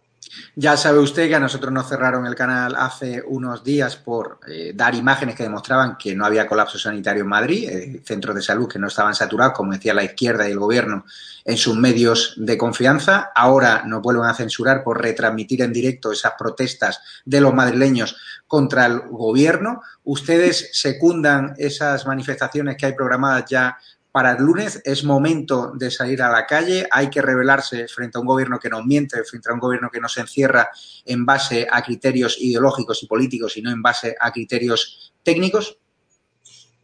Ya 0.54 0.76
sabe 0.76 0.98
usted 0.98 1.28
que 1.28 1.34
a 1.34 1.40
nosotros 1.40 1.72
nos 1.72 1.88
cerraron 1.88 2.26
el 2.26 2.34
canal 2.34 2.74
hace 2.76 3.22
unos 3.26 3.62
días 3.62 3.96
por 3.96 4.40
eh, 4.48 4.72
dar 4.74 4.94
imágenes 4.94 5.34
que 5.34 5.42
demostraban 5.42 5.96
que 5.98 6.14
no 6.14 6.24
había 6.24 6.46
colapso 6.46 6.78
sanitario 6.78 7.22
en 7.22 7.28
Madrid, 7.28 7.68
eh, 7.68 8.02
centros 8.04 8.34
de 8.34 8.42
salud 8.42 8.68
que 8.68 8.78
no 8.78 8.88
estaban 8.88 9.14
saturados, 9.14 9.54
como 9.54 9.72
decía 9.72 9.94
la 9.94 10.04
izquierda 10.04 10.48
y 10.48 10.52
el 10.52 10.58
gobierno 10.58 11.04
en 11.44 11.56
sus 11.56 11.76
medios 11.76 12.34
de 12.36 12.58
confianza. 12.58 13.30
Ahora 13.34 13.82
nos 13.86 14.02
vuelven 14.02 14.26
a 14.26 14.34
censurar 14.34 14.82
por 14.82 15.00
retransmitir 15.00 15.62
en 15.62 15.72
directo 15.72 16.12
esas 16.12 16.32
protestas 16.38 17.00
de 17.24 17.40
los 17.40 17.54
madrileños 17.54 18.16
contra 18.46 18.86
el 18.86 19.00
gobierno. 19.00 19.82
¿Ustedes 20.04 20.70
secundan 20.72 21.54
esas 21.58 22.06
manifestaciones 22.06 22.76
que 22.76 22.86
hay 22.86 22.92
programadas 22.94 23.44
ya 23.48 23.78
para 24.16 24.32
el 24.32 24.42
lunes 24.42 24.80
es 24.82 25.04
momento 25.04 25.72
de 25.74 25.90
salir 25.90 26.22
a 26.22 26.30
la 26.30 26.46
calle, 26.46 26.88
hay 26.90 27.10
que 27.10 27.20
rebelarse 27.20 27.86
frente 27.86 28.16
a 28.16 28.22
un 28.22 28.26
gobierno 28.26 28.58
que 28.58 28.70
nos 28.70 28.82
miente, 28.86 29.22
frente 29.24 29.50
a 29.50 29.52
un 29.52 29.60
gobierno 29.60 29.90
que 29.92 30.00
nos 30.00 30.16
encierra 30.16 30.70
en 31.04 31.26
base 31.26 31.66
a 31.70 31.82
criterios 31.82 32.40
ideológicos 32.40 33.02
y 33.02 33.06
políticos 33.08 33.58
y 33.58 33.60
no 33.60 33.70
en 33.70 33.82
base 33.82 34.16
a 34.18 34.32
criterios 34.32 35.12
técnicos. 35.22 35.76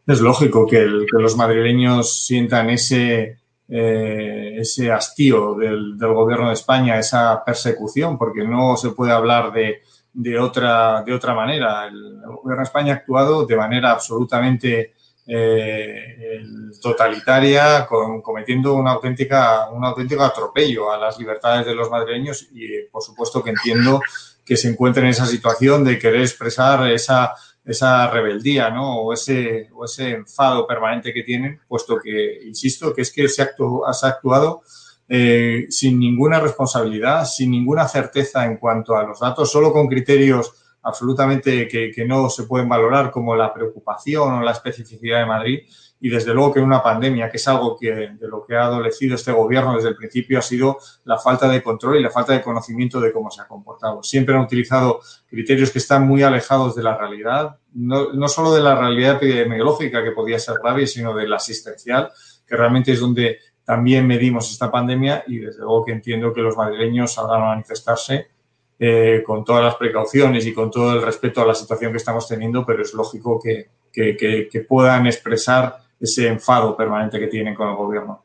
Es 0.05 0.21
lógico 0.21 0.67
que, 0.67 0.85
los 0.85 1.35
madrileños 1.35 2.23
sientan 2.23 2.69
ese, 2.69 3.39
eh, 3.67 4.57
ese 4.59 4.91
hastío 4.91 5.55
del, 5.55 5.97
gobierno 5.97 6.49
de 6.49 6.53
España, 6.53 6.99
esa 6.99 7.43
persecución, 7.43 8.15
porque 8.15 8.43
no 8.43 8.77
se 8.77 8.91
puede 8.91 9.11
hablar 9.11 9.51
de, 9.51 9.81
de, 10.13 10.37
otra, 10.37 11.01
de 11.01 11.11
otra 11.11 11.33
manera. 11.33 11.87
El, 11.87 12.21
gobierno 12.21 12.57
de 12.57 12.67
España 12.67 12.93
ha 12.93 12.97
actuado 12.97 13.47
de 13.47 13.57
manera 13.57 13.89
absolutamente 13.89 14.93
eh, 15.25 16.43
totalitaria, 16.81 17.87
cometiendo 17.87 18.73
una 18.73 18.91
auténtica, 18.91 19.69
un 19.69 19.85
auténtico 19.85 20.23
atropello 20.23 20.91
a 20.91 20.97
las 20.97 21.17
libertades 21.17 21.65
de 21.65 21.75
los 21.75 21.89
madrileños 21.89 22.47
y, 22.51 22.83
por 22.91 23.01
supuesto, 23.01 23.43
que 23.43 23.51
entiendo 23.51 24.01
que 24.45 24.57
se 24.57 24.69
encuentren 24.69 25.05
en 25.05 25.11
esa 25.11 25.25
situación 25.25 25.83
de 25.83 25.97
querer 25.97 26.21
expresar 26.21 26.89
esa 26.91 27.33
esa 27.65 28.09
rebeldía, 28.09 28.69
¿no? 28.69 28.99
O 28.99 29.13
ese, 29.13 29.69
o 29.73 29.85
ese 29.85 30.11
enfado 30.11 30.67
permanente 30.67 31.13
que 31.13 31.23
tienen, 31.23 31.61
puesto 31.67 31.97
que, 31.97 32.39
insisto, 32.45 32.93
que 32.93 33.03
es 33.03 33.11
que 33.13 33.27
se 33.29 33.41
ha 33.41 33.45
actuado 33.45 34.61
eh, 35.07 35.67
sin 35.69 35.99
ninguna 35.99 36.39
responsabilidad, 36.39 37.25
sin 37.25 37.51
ninguna 37.51 37.87
certeza 37.87 38.45
en 38.45 38.57
cuanto 38.57 38.95
a 38.95 39.03
los 39.03 39.19
datos, 39.19 39.51
solo 39.51 39.71
con 39.71 39.87
criterios 39.87 40.53
absolutamente 40.83 41.67
que, 41.67 42.05
no 42.05 42.29
se 42.29 42.43
pueden 42.43 42.67
valorar 42.67 43.09
como 43.09 43.35
la 43.35 43.53
preocupación 43.53 44.33
o 44.33 44.43
la 44.43 44.51
especificidad 44.51 45.19
de 45.19 45.25
Madrid 45.25 45.59
y 46.01 46.09
desde 46.09 46.33
luego 46.33 46.53
que 46.53 46.59
en 46.59 46.65
una 46.65 46.83
pandemia, 46.83 47.29
que 47.29 47.37
es 47.37 47.47
algo 47.47 47.77
que 47.79 47.91
de 47.93 48.27
lo 48.27 48.45
que 48.45 48.57
ha 48.57 48.65
adolecido 48.65 49.15
este 49.15 49.31
gobierno 49.31 49.75
desde 49.75 49.87
el 49.87 49.95
principio, 49.95 50.37
ha 50.37 50.41
sido 50.41 50.77
la 51.05 51.17
falta 51.17 51.47
de 51.47 51.63
control 51.63 51.97
y 51.97 52.03
la 52.03 52.09
falta 52.09 52.33
de 52.33 52.41
conocimiento 52.41 52.99
de 52.99 53.13
cómo 53.13 53.31
se 53.31 53.41
ha 53.41 53.47
comportado. 53.47 54.03
Siempre 54.03 54.35
han 54.35 54.41
utilizado 54.41 54.99
criterios 55.29 55.71
que 55.71 55.79
están 55.79 56.05
muy 56.05 56.21
alejados 56.21 56.75
de 56.75 56.83
la 56.83 56.97
realidad, 56.97 57.57
no, 57.73 58.11
no 58.11 58.27
solo 58.27 58.53
de 58.53 58.61
la 58.61 58.75
realidad 58.75 59.15
epidemiológica, 59.15 60.03
que 60.03 60.11
podía 60.11 60.37
ser 60.39 60.55
grave, 60.61 60.87
sino 60.87 61.15
de 61.15 61.25
la 61.25 61.37
asistencial, 61.37 62.11
que 62.45 62.57
realmente 62.57 62.91
es 62.91 62.99
donde 62.99 63.37
también 63.63 64.05
medimos 64.05 64.51
esta 64.51 64.69
pandemia 64.69 65.23
y 65.25 65.37
desde 65.37 65.59
luego 65.59 65.85
que 65.85 65.93
entiendo 65.93 66.33
que 66.33 66.41
los 66.41 66.57
madrileños 66.57 67.13
salgan 67.13 67.43
a 67.43 67.45
manifestarse 67.45 68.32
eh, 68.79 69.23
con 69.25 69.43
todas 69.45 69.63
las 69.63 69.75
precauciones 69.75 70.45
y 70.45 70.53
con 70.53 70.71
todo 70.71 70.93
el 70.93 71.01
respeto 71.01 71.41
a 71.41 71.45
la 71.45 71.55
situación 71.55 71.91
que 71.91 71.97
estamos 71.97 72.27
teniendo, 72.27 72.65
pero 72.65 72.81
es 72.81 72.93
lógico 72.93 73.39
que, 73.41 73.69
que, 73.91 74.65
puedan 74.67 75.05
expresar 75.05 75.77
ese 75.99 76.27
enfado 76.27 76.75
permanente 76.75 77.19
que 77.19 77.27
tienen 77.27 77.55
con 77.55 77.69
el 77.69 77.75
gobierno. 77.75 78.23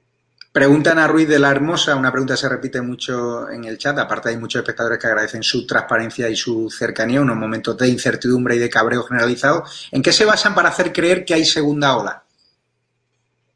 Preguntan 0.51 0.99
a 0.99 1.07
Ruiz 1.07 1.29
de 1.29 1.39
la 1.39 1.51
Hermosa, 1.51 1.95
una 1.95 2.11
pregunta 2.11 2.35
que 2.35 2.39
se 2.39 2.49
repite 2.49 2.81
mucho 2.81 3.49
en 3.51 3.65
el 3.65 3.79
chat, 3.79 3.99
aparte 3.99 4.31
hay 4.31 4.39
muchos 4.39 4.61
espectadores 4.61 4.99
que 4.99 5.07
agradecen 5.07 5.43
su 5.43 5.67
transparencia 5.67 6.29
y 6.29 6.35
su 6.35 6.71
cercanía, 6.71 7.21
unos 7.21 7.37
momentos 7.37 7.77
de 7.77 7.89
incertidumbre 7.89 8.57
y 8.57 8.59
de 8.59 8.71
cabreo 8.71 9.03
generalizado. 9.03 9.65
¿En 9.93 10.03
qué 10.03 10.13
se 10.13 10.25
basan 10.25 10.55
para 10.55 10.71
hacer 10.71 10.93
creer 10.93 11.25
que 11.25 11.35
hay 11.35 11.45
segunda 11.45 11.97
ola? 11.97 12.25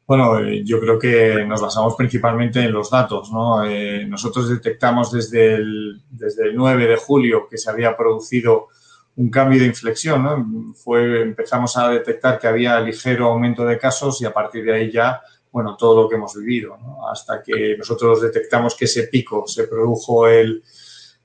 Bueno, 0.05 0.39
eh, 0.39 0.63
yo 0.65 0.79
creo 0.79 0.99
que 0.99 1.45
nos 1.45 1.61
basamos 1.61 1.95
principalmente 1.95 2.59
en 2.59 2.73
los 2.73 2.89
datos. 2.89 3.31
¿no? 3.31 3.63
Eh, 3.65 4.05
nosotros 4.05 4.49
detectamos 4.49 5.11
desde 5.11 5.55
el, 5.55 6.01
desde 6.09 6.49
el 6.49 6.55
9 6.55 6.87
de 6.87 6.97
julio 6.97 7.47
que 7.49 7.57
se 7.57 7.69
había 7.69 7.95
producido 7.95 8.67
un 9.15 9.29
cambio 9.29 9.59
de 9.61 9.67
inflexión. 9.67 10.23
¿no? 10.23 10.73
Fue, 10.75 11.21
empezamos 11.21 11.77
a 11.77 11.89
detectar 11.89 12.37
que 12.39 12.47
había 12.47 12.79
ligero 12.81 13.27
aumento 13.27 13.65
de 13.65 13.77
casos 13.77 14.21
y 14.21 14.25
a 14.25 14.33
partir 14.33 14.65
de 14.65 14.73
ahí 14.73 14.91
ya, 14.91 15.21
bueno, 15.51 15.77
todo 15.77 16.03
lo 16.03 16.09
que 16.09 16.15
hemos 16.15 16.35
vivido, 16.35 16.77
¿no? 16.77 17.07
hasta 17.09 17.41
que 17.41 17.77
nosotros 17.77 18.21
detectamos 18.21 18.75
que 18.75 18.85
ese 18.85 19.03
pico 19.03 19.47
se 19.47 19.67
produjo 19.67 20.27
el, 20.27 20.63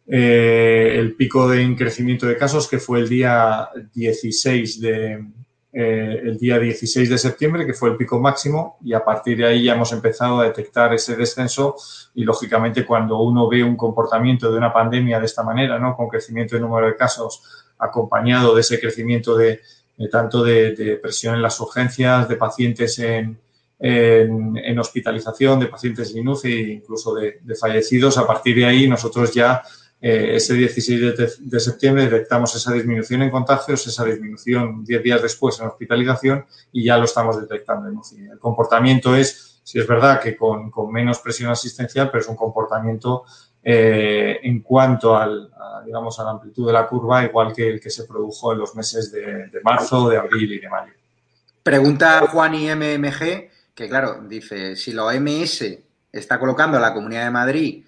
eh, 0.07 0.95
el 0.99 1.17
pico 1.17 1.49
de 1.49 1.75
crecimiento 1.77 2.27
de 2.27 2.37
casos 2.37 2.69
que 2.69 2.79
fue 2.79 3.01
el 3.01 3.09
día 3.09 3.69
16 3.93 4.81
de, 4.81 5.25
eh, 5.81 6.23
el 6.25 6.39
día 6.39 6.59
16 6.59 7.09
de 7.09 7.17
septiembre, 7.17 7.65
que 7.65 7.73
fue 7.73 7.91
el 7.91 7.97
pico 7.97 8.19
máximo, 8.19 8.79
y 8.83 8.95
a 8.95 9.05
partir 9.05 9.39
de 9.39 9.47
ahí 9.47 9.63
ya 9.63 9.75
hemos 9.75 9.93
empezado 9.93 10.41
a 10.41 10.45
detectar 10.47 10.93
ese 10.93 11.15
descenso 11.15 11.77
y, 12.17 12.25
lógicamente, 12.25 12.85
cuando 12.85 13.21
uno 13.21 13.49
ve 13.49 13.63
un 13.63 13.77
comportamiento 13.77 14.51
de 14.51 14.59
una 14.59 14.73
pandemia 14.73 15.21
de 15.21 15.27
esta 15.27 15.45
manera, 15.45 15.79
¿no? 15.79 15.97
con 15.97 16.09
crecimiento 16.09 16.57
de 16.57 16.63
número 16.63 16.89
de 16.89 16.97
casos 16.97 17.45
acompañado 17.79 18.57
de 18.57 18.63
ese 18.63 18.81
crecimiento 18.81 19.37
de, 19.37 19.61
tanto 20.11 20.43
de, 20.43 20.99
presión 21.01 21.37
en 21.37 21.43
las 21.43 21.61
urgencias, 21.61 22.29
de 22.29 22.35
pacientes 22.35 22.99
en, 22.99 23.39
hospitalización, 24.81 25.61
de 25.61 25.67
pacientes 25.67 26.13
en 26.13 26.27
UCI 26.27 26.53
e 26.53 26.73
incluso 26.73 27.15
de, 27.15 27.39
fallecidos. 27.55 28.19
A 28.19 28.27
partir 28.27 28.57
de 28.57 28.67
ahí 28.67 28.89
nosotros 28.89 29.33
ya 29.33 29.63
eh, 30.01 30.37
ese 30.37 30.55
16 30.55 31.41
de, 31.41 31.61
septiembre 31.61 32.05
detectamos 32.05 32.55
esa 32.55 32.73
disminución 32.73 33.23
en 33.23 33.31
contagios, 33.31 33.85
esa 33.87 34.05
disminución 34.05 34.85
10 34.85 35.03
días 35.03 35.23
después 35.23 35.59
en 35.59 35.67
hospitalización 35.67 36.47
y 36.73 36.85
ya 36.85 36.97
lo 36.97 37.05
estamos 37.05 37.41
detectando 37.41 37.89
en. 37.89 38.31
El 38.31 38.39
comportamiento 38.39 39.17
es, 39.17 39.61
si 39.65 39.79
es 39.81 39.87
verdad 39.87 40.21
que 40.21 40.37
con, 40.37 40.71
con 40.71 40.93
menos 40.93 41.19
presión 41.19 41.51
asistencial, 41.51 42.11
pero 42.11 42.23
es 42.23 42.29
un 42.29 42.37
comportamiento 42.37 43.25
eh, 43.63 44.39
en 44.45 44.61
cuanto 44.61 45.17
al, 45.17 45.51
a, 45.53 45.83
digamos, 45.85 46.19
a 46.21 46.25
la 46.25 46.31
amplitud 46.31 46.69
de 46.69 46.73
la 46.73 46.87
curva, 46.87 47.25
igual 47.25 47.53
que 47.53 47.69
el 47.69 47.81
que 47.81 47.91
se 47.91 48.05
produjo 48.05 48.53
en 48.53 48.59
los 48.61 48.77
meses 48.77 49.11
de, 49.11 49.51
marzo, 49.65 50.09
de 50.09 50.17
abril 50.17 50.53
y 50.53 50.61
de 50.61 50.69
mayo. 50.69 50.93
Pregunta 51.65 52.21
Juan 52.29 52.55
y 52.55 52.73
MMG, 52.73 53.51
que 53.75 53.89
claro, 53.89 54.23
dice, 54.29 54.77
si 54.77 54.93
la 54.93 55.05
OMS 55.05 55.65
está 56.13 56.39
colocando 56.39 56.79
a 56.79 56.81
la 56.81 56.95
Comunidad 56.95 57.25
de 57.25 57.31
Madrid 57.31 57.85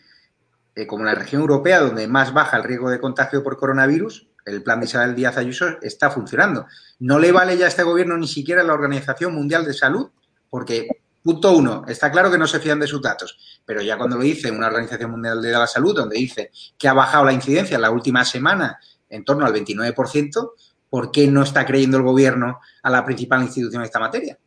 eh, 0.80 0.86
como 0.86 1.04
la 1.04 1.14
región 1.14 1.42
europea 1.42 1.80
donde 1.80 2.06
más 2.08 2.32
baja 2.32 2.56
el 2.56 2.64
riesgo 2.64 2.90
de 2.90 3.00
contagio 3.00 3.42
por 3.42 3.56
coronavirus, 3.56 4.28
el 4.46 4.62
plan 4.62 4.80
de 4.80 4.86
Isabel 4.86 5.14
Díaz 5.14 5.36
Ayuso 5.36 5.66
está 5.82 6.10
funcionando. 6.10 6.66
¿No 6.98 7.18
le 7.18 7.32
vale 7.32 7.56
ya 7.58 7.66
a 7.66 7.68
este 7.68 7.82
gobierno 7.82 8.16
ni 8.16 8.26
siquiera 8.26 8.62
la 8.62 8.72
Organización 8.72 9.34
Mundial 9.34 9.64
de 9.64 9.74
Salud? 9.74 10.10
Porque 10.48 10.88
Punto 11.22 11.54
uno, 11.54 11.84
está 11.86 12.10
claro 12.10 12.30
que 12.30 12.38
no 12.38 12.46
se 12.46 12.60
fían 12.60 12.80
de 12.80 12.86
sus 12.86 13.02
datos, 13.02 13.60
pero 13.66 13.82
ya 13.82 13.98
cuando 13.98 14.16
lo 14.16 14.22
dice 14.22 14.50
una 14.50 14.68
Organización 14.68 15.10
Mundial 15.10 15.42
de 15.42 15.50
la 15.50 15.66
Salud, 15.66 15.94
donde 15.94 16.16
dice 16.16 16.50
que 16.78 16.88
ha 16.88 16.94
bajado 16.94 17.26
la 17.26 17.34
incidencia 17.34 17.74
en 17.74 17.82
la 17.82 17.90
última 17.90 18.24
semana 18.24 18.80
en 19.10 19.22
torno 19.22 19.44
al 19.44 19.52
29%, 19.52 20.52
¿por 20.88 21.10
qué 21.10 21.26
no 21.26 21.42
está 21.42 21.66
creyendo 21.66 21.98
el 21.98 22.04
gobierno 22.04 22.60
a 22.82 22.90
la 22.90 23.04
principal 23.04 23.42
institución 23.42 23.82
en 23.82 23.86
esta 23.86 24.00
materia? 24.00 24.38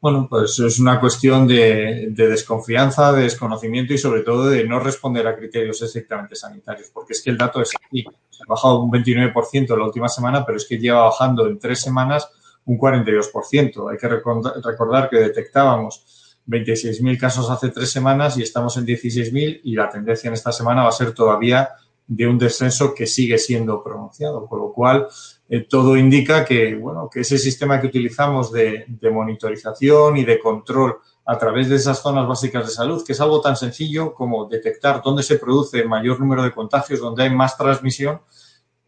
Bueno, 0.00 0.28
pues 0.30 0.58
es 0.60 0.78
una 0.78 1.00
cuestión 1.00 1.48
de, 1.48 2.08
desconfianza, 2.10 3.12
de 3.12 3.22
desconocimiento 3.22 3.92
y 3.92 3.98
sobre 3.98 4.22
todo 4.22 4.48
de 4.48 4.64
no 4.64 4.78
responder 4.78 5.26
a 5.26 5.36
criterios 5.36 5.82
estrictamente 5.82 6.36
sanitarios, 6.36 6.88
porque 6.94 7.14
es 7.14 7.22
que 7.22 7.30
el 7.30 7.38
dato 7.38 7.60
es 7.60 7.72
aquí. 7.74 8.04
Se 8.30 8.44
ha 8.44 8.46
bajado 8.48 8.80
un 8.80 8.92
29% 8.92 9.72
en 9.72 9.78
la 9.78 9.84
última 9.84 10.08
semana, 10.08 10.46
pero 10.46 10.56
es 10.56 10.66
que 10.66 10.78
lleva 10.78 11.02
bajando 11.02 11.48
en 11.48 11.58
tres 11.58 11.80
semanas 11.80 12.30
un 12.66 12.78
42%. 12.78 13.90
Hay 13.90 13.98
que 13.98 14.08
recordar 14.08 15.10
que 15.10 15.16
detectábamos 15.16 16.36
26.000 16.46 17.18
casos 17.18 17.50
hace 17.50 17.70
tres 17.70 17.90
semanas 17.90 18.38
y 18.38 18.42
estamos 18.42 18.76
en 18.76 18.86
16.000 18.86 19.62
y 19.64 19.74
la 19.74 19.90
tendencia 19.90 20.28
en 20.28 20.34
esta 20.34 20.52
semana 20.52 20.84
va 20.84 20.90
a 20.90 20.92
ser 20.92 21.12
todavía 21.12 21.70
de 22.06 22.26
un 22.26 22.38
descenso 22.38 22.94
que 22.94 23.06
sigue 23.06 23.36
siendo 23.36 23.82
pronunciado, 23.82 24.46
con 24.46 24.60
lo 24.60 24.72
cual 24.72 25.08
eh, 25.50 25.60
todo 25.68 25.96
indica 25.96 26.44
que, 26.44 26.74
bueno, 26.74 27.08
que 27.10 27.20
ese 27.20 27.38
sistema 27.38 27.80
que 27.80 27.86
utilizamos 27.86 28.52
de, 28.52 28.86
monitorización 29.10 30.18
y 30.18 30.24
de 30.24 30.38
control 30.38 30.98
a 31.24 31.38
través 31.38 31.70
de 31.70 31.76
esas 31.76 32.02
zonas 32.02 32.28
básicas 32.28 32.66
de 32.66 32.72
salud, 32.72 33.02
que 33.04 33.12
es 33.12 33.20
algo 33.20 33.40
tan 33.40 33.56
sencillo 33.56 34.14
como 34.14 34.46
detectar 34.46 35.00
dónde 35.02 35.22
se 35.22 35.38
produce 35.38 35.84
mayor 35.84 36.20
número 36.20 36.42
de 36.42 36.52
contagios, 36.52 37.00
donde 37.00 37.22
hay 37.22 37.30
más 37.30 37.56
transmisión, 37.56 38.20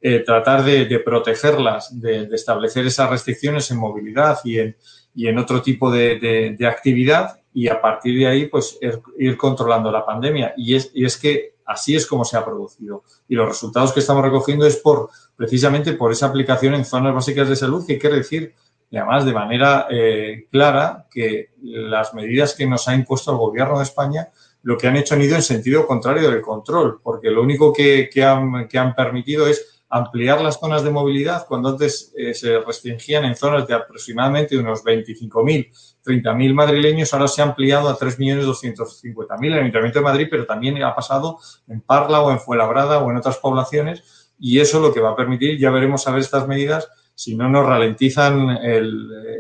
eh, 0.03 0.20
tratar 0.20 0.62
de, 0.62 0.99
protegerlas, 0.99 1.99
de, 1.99 2.29
establecer 2.33 2.87
esas 2.87 3.09
restricciones 3.09 3.70
en 3.70 3.79
movilidad 3.79 4.38
y 4.44 4.59
en, 4.59 5.38
otro 5.38 5.62
tipo 5.62 5.90
de, 5.90 6.57
actividad 6.68 7.40
y 7.53 7.68
a 7.68 7.81
partir 7.81 8.18
de 8.18 8.27
ahí 8.27 8.46
pues 8.46 8.79
ir, 9.18 9.37
controlando 9.37 9.90
la 9.90 10.05
pandemia. 10.05 10.53
Y 10.57 10.75
es, 10.75 10.90
y 10.94 11.05
es 11.07 11.16
que 11.16 11.55
así 11.66 11.94
es 11.94 12.07
como 12.07 12.25
se 12.25 12.37
ha 12.37 12.44
producido. 12.44 13.05
Y 13.29 13.35
los 13.35 13.49
resultados 13.49 13.92
que 13.92 14.01
estamos 14.01 14.25
recogiendo 14.25 14.66
es 14.66 14.77
por 14.77 15.11
precisamente 15.40 15.94
por 15.94 16.12
esa 16.12 16.26
aplicación 16.26 16.74
en 16.74 16.85
zonas 16.85 17.14
básicas 17.14 17.48
de 17.48 17.57
salud, 17.57 17.87
que 17.87 17.98
quiere 17.98 18.16
decir, 18.16 18.53
y 18.90 18.98
además 18.98 19.24
de 19.24 19.33
manera 19.33 19.87
eh, 19.90 20.44
clara, 20.53 21.07
que 21.11 21.53
las 21.62 22.12
medidas 22.12 22.55
que 22.55 22.66
nos 22.66 22.87
ha 22.88 22.94
impuesto 22.94 23.31
el 23.31 23.38
Gobierno 23.38 23.79
de 23.79 23.85
España 23.85 24.29
lo 24.62 24.76
que 24.76 24.87
han 24.87 24.98
hecho 24.98 25.14
han 25.14 25.22
ido 25.22 25.37
en 25.37 25.42
sentido 25.42 25.87
contrario 25.87 26.31
del 26.31 26.42
control, 26.42 27.00
porque 27.03 27.31
lo 27.31 27.42
único 27.42 27.72
que, 27.72 28.11
que, 28.12 28.22
han, 28.22 28.68
que 28.68 28.79
han 28.79 28.94
permitido 28.94 29.46
es 29.46 29.83
ampliar 29.88 30.42
las 30.42 30.61
zonas 30.61 30.85
de 30.85 30.90
movilidad 30.90 31.46
cuando 31.48 31.70
antes 31.70 32.12
eh, 32.18 32.35
se 32.35 32.61
restringían 32.61 33.24
en 33.24 33.35
zonas 33.35 33.66
de 33.66 33.72
aproximadamente 33.72 34.59
unos 34.59 34.85
25.000, 34.85 35.70
30.000 36.05 36.53
madrileños, 36.53 37.14
ahora 37.14 37.29
se 37.29 37.40
ha 37.40 37.46
ampliado 37.46 37.88
a 37.88 37.96
3.250.000 37.96 39.38
en 39.38 39.44
el 39.53 39.59
Ayuntamiento 39.59 40.00
de 40.00 40.05
Madrid, 40.05 40.29
pero 40.31 40.44
también 40.44 40.83
ha 40.83 40.94
pasado 40.94 41.38
en 41.66 41.81
Parla 41.81 42.20
o 42.20 42.31
en 42.31 42.40
Fuenlabrada 42.40 42.98
o 42.98 43.11
en 43.11 43.16
otras 43.16 43.38
poblaciones 43.38 44.19
y 44.40 44.59
eso 44.59 44.81
lo 44.81 44.92
que 44.92 45.00
va 45.00 45.11
a 45.11 45.16
permitir, 45.16 45.59
ya 45.59 45.70
veremos 45.70 46.09
a 46.09 46.12
ver 46.12 46.20
estas 46.20 46.48
medidas, 46.48 46.88
si 47.14 47.37
no 47.37 47.48
nos 47.48 47.66
ralentizan 47.66 48.59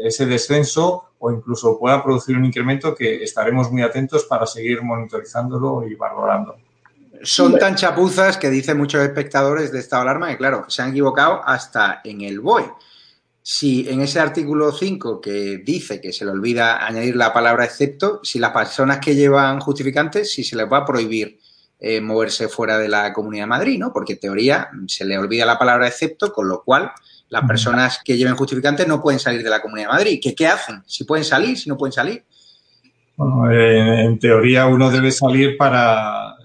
ese 0.04 0.26
descenso 0.26 1.14
o 1.18 1.32
incluso 1.32 1.78
pueda 1.78 2.02
producir 2.04 2.36
un 2.36 2.44
incremento 2.44 2.94
que 2.94 3.22
estaremos 3.22 3.72
muy 3.72 3.82
atentos 3.82 4.24
para 4.24 4.46
seguir 4.46 4.82
monitorizándolo 4.82 5.86
y 5.88 5.94
valorando. 5.94 6.56
Son 7.22 7.58
tan 7.58 7.74
chapuzas 7.74 8.36
que 8.36 8.50
dicen 8.50 8.76
muchos 8.76 9.02
espectadores 9.02 9.72
de 9.72 9.78
estado 9.78 10.04
de 10.04 10.10
alarma 10.10 10.28
que, 10.28 10.36
claro, 10.36 10.66
se 10.68 10.82
han 10.82 10.90
equivocado 10.90 11.40
hasta 11.44 12.02
en 12.04 12.20
el 12.20 12.40
BOE. 12.40 12.70
Si 13.42 13.88
en 13.88 14.02
ese 14.02 14.20
artículo 14.20 14.70
5 14.70 15.20
que 15.20 15.62
dice 15.64 16.00
que 16.00 16.12
se 16.12 16.26
le 16.26 16.32
olvida 16.32 16.86
añadir 16.86 17.16
la 17.16 17.32
palabra 17.32 17.64
excepto, 17.64 18.20
si 18.22 18.38
las 18.38 18.52
personas 18.52 18.98
que 18.98 19.14
llevan 19.14 19.60
justificantes, 19.60 20.32
si 20.32 20.44
se 20.44 20.56
les 20.56 20.70
va 20.70 20.78
a 20.78 20.84
prohibir 20.84 21.39
eh, 21.80 22.00
moverse 22.00 22.48
fuera 22.48 22.78
de 22.78 22.88
la 22.88 23.12
Comunidad 23.12 23.44
de 23.44 23.48
Madrid, 23.48 23.78
¿no? 23.78 23.92
Porque 23.92 24.14
en 24.14 24.20
teoría 24.20 24.68
se 24.86 25.04
le 25.04 25.18
olvida 25.18 25.46
la 25.46 25.58
palabra 25.58 25.88
excepto, 25.88 26.32
con 26.32 26.48
lo 26.48 26.62
cual 26.62 26.92
las 27.28 27.44
personas 27.44 28.00
que 28.04 28.16
lleven 28.16 28.36
justificantes 28.36 28.86
no 28.86 29.00
pueden 29.00 29.20
salir 29.20 29.42
de 29.42 29.50
la 29.50 29.62
Comunidad 29.62 29.88
de 29.88 29.92
Madrid. 29.94 30.20
¿Qué, 30.22 30.34
qué 30.34 30.46
hacen? 30.46 30.82
¿Si 30.86 31.04
pueden 31.04 31.24
salir? 31.24 31.56
¿Si 31.56 31.68
no 31.68 31.76
pueden 31.78 31.92
salir? 31.92 32.24
Bueno, 33.16 33.50
en 33.52 34.18
teoría 34.18 34.66
uno 34.66 34.90
debe 34.90 35.10
salir 35.10 35.56
para 35.56 36.36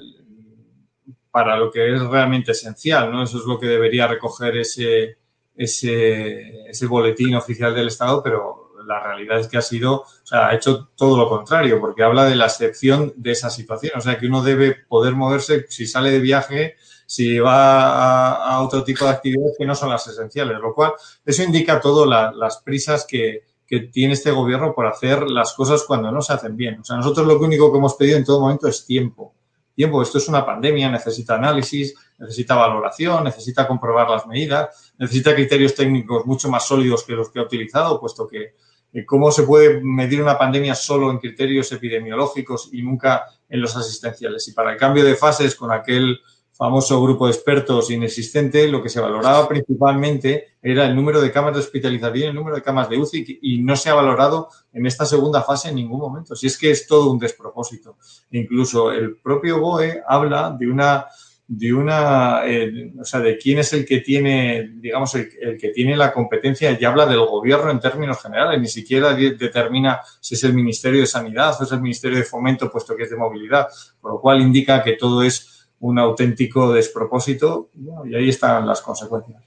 para 1.35 1.57
lo 1.57 1.69
que 1.69 1.93
es 1.93 2.01
realmente 2.01 2.53
esencial, 2.53 3.11
¿no? 3.11 3.21
Eso 3.21 3.39
es 3.39 3.43
lo 3.43 3.59
que 3.59 3.67
debería 3.67 4.07
recoger 4.07 4.55
ese, 4.55 5.17
ese, 5.53 6.69
ese 6.69 6.87
boletín 6.87 7.35
oficial 7.35 7.75
del 7.75 7.89
Estado, 7.89 8.23
pero 8.23 8.64
la 8.85 9.01
realidad 9.01 9.39
es 9.39 9.47
que 9.47 9.57
ha 9.57 9.61
sido, 9.61 10.01
o 10.01 10.07
sea, 10.23 10.47
ha 10.47 10.55
hecho 10.55 10.89
todo 10.95 11.17
lo 11.17 11.29
contrario, 11.29 11.79
porque 11.79 12.03
habla 12.03 12.25
de 12.25 12.35
la 12.35 12.45
excepción 12.45 13.13
de 13.15 13.31
esa 13.31 13.49
situación. 13.49 13.93
O 13.97 14.01
sea, 14.01 14.17
que 14.17 14.27
uno 14.27 14.43
debe 14.43 14.75
poder 14.87 15.13
moverse 15.13 15.65
si 15.69 15.87
sale 15.87 16.11
de 16.11 16.19
viaje, 16.19 16.75
si 17.05 17.39
va 17.39 18.33
a, 18.33 18.61
otro 18.61 18.83
tipo 18.83 19.05
de 19.05 19.11
actividades 19.11 19.55
que 19.57 19.65
no 19.65 19.75
son 19.75 19.89
las 19.89 20.07
esenciales, 20.07 20.59
lo 20.59 20.73
cual 20.73 20.93
eso 21.25 21.43
indica 21.43 21.79
todo 21.79 22.05
las 22.05 22.57
prisas 22.57 23.05
que, 23.07 23.43
tiene 23.91 24.13
este 24.13 24.31
gobierno 24.31 24.73
por 24.73 24.85
hacer 24.85 25.23
las 25.23 25.53
cosas 25.53 25.83
cuando 25.83 26.11
no 26.11 26.21
se 26.21 26.31
hacen 26.31 26.55
bien. 26.55 26.79
O 26.79 26.83
sea, 26.85 26.95
nosotros 26.95 27.27
lo 27.27 27.37
único 27.39 27.71
que 27.71 27.79
hemos 27.79 27.95
pedido 27.95 28.17
en 28.17 28.23
todo 28.23 28.39
momento 28.39 28.67
es 28.67 28.85
tiempo 28.85 29.33
tiempo. 29.75 30.01
Esto 30.01 30.17
es 30.17 30.27
una 30.27 30.45
pandemia, 30.45 30.89
necesita 30.89 31.35
análisis, 31.35 31.93
necesita 32.17 32.55
valoración, 32.55 33.23
necesita 33.23 33.67
comprobar 33.67 34.09
las 34.09 34.25
medidas, 34.25 34.93
necesita 34.97 35.35
criterios 35.35 35.75
técnicos 35.75 36.25
mucho 36.25 36.49
más 36.49 36.65
sólidos 36.65 37.03
que 37.03 37.13
los 37.13 37.29
que 37.29 37.39
ha 37.39 37.43
utilizado, 37.43 37.99
puesto 37.99 38.27
que 38.27 38.55
cómo 39.03 39.31
se 39.31 39.43
puede 39.43 39.81
medir 39.83 40.21
una 40.21 40.37
pandemia 40.37 40.75
solo 40.75 41.11
en 41.11 41.17
criterios 41.17 41.71
epidemiológicos 41.71 42.69
y 42.71 42.83
nunca 42.83 43.25
en 43.49 43.61
los 43.61 43.75
asistenciales. 43.75 44.47
Y 44.47 44.53
para 44.53 44.71
el 44.71 44.77
cambio 44.77 45.03
de 45.03 45.15
fases 45.15 45.55
con 45.55 45.71
aquel 45.71 46.19
famoso 46.53 47.01
grupo 47.01 47.25
de 47.25 47.33
expertos 47.33 47.91
inexistente, 47.91 48.67
lo 48.69 48.81
que 48.81 48.87
se 48.87 49.01
valoraba 49.01 49.47
principalmente 49.47 50.55
era 50.61 50.85
el 50.85 50.95
número 50.95 51.19
de 51.19 51.31
camas 51.31 51.53
de 51.53 51.59
hospitalización 51.59 52.17
y 52.17 52.23
el 52.23 52.35
número 52.35 52.55
de 52.55 52.61
camas 52.61 52.87
de 52.89 52.97
UCI 52.97 53.39
y 53.41 53.61
no 53.61 53.75
se 53.75 53.89
ha 53.89 53.93
valorado 53.93 54.47
en 54.71 54.85
esta 54.85 55.05
segunda 55.05 55.43
fase 55.43 55.69
en 55.69 55.75
ningún 55.75 55.99
momento. 55.99 56.35
Si 56.35 56.47
es 56.47 56.57
que 56.57 56.71
es 56.71 56.87
todo 56.87 57.11
un 57.11 57.19
despropósito. 57.19 57.97
Incluso 58.31 58.91
el 58.91 59.17
propio 59.17 59.59
BOE 59.59 60.01
habla 60.07 60.55
de 60.57 60.67
una 60.67 61.07
de 61.47 61.73
una, 61.73 62.41
eh, 62.45 62.91
o 62.99 63.05
sea, 63.05 63.19
de 63.19 63.37
quién 63.37 63.59
es 63.59 63.71
el 63.73 63.85
que 63.85 63.99
tiene, 63.99 64.71
digamos, 64.77 65.13
el, 65.15 65.29
que 65.59 65.69
tiene 65.69 65.95
la 65.95 66.11
competencia 66.11 66.75
y 66.79 66.85
habla 66.85 67.05
del 67.05 67.19
gobierno 67.19 67.69
en 67.69 67.79
términos 67.79 68.21
generales, 68.21 68.59
ni 68.59 68.67
siquiera 68.67 69.13
determina 69.13 70.01
si 70.19 70.33
es 70.33 70.43
el 70.43 70.53
Ministerio 70.53 71.01
de 71.01 71.07
Sanidad 71.07 71.55
o 71.59 71.63
es 71.63 71.71
el 71.71 71.81
Ministerio 71.81 72.17
de 72.17 72.23
Fomento, 72.23 72.71
puesto 72.71 72.95
que 72.95 73.03
es 73.03 73.11
de 73.11 73.17
movilidad, 73.17 73.67
por 74.01 74.13
lo 74.13 74.19
cual 74.19 74.41
indica 74.41 74.83
que 74.83 74.93
todo 74.93 75.21
es 75.21 75.69
un 75.79 75.99
auténtico 75.99 76.73
despropósito 76.73 77.69
y 78.05 78.15
ahí 78.15 78.29
están 78.29 78.65
las 78.65 78.81
consecuencias. 78.81 79.44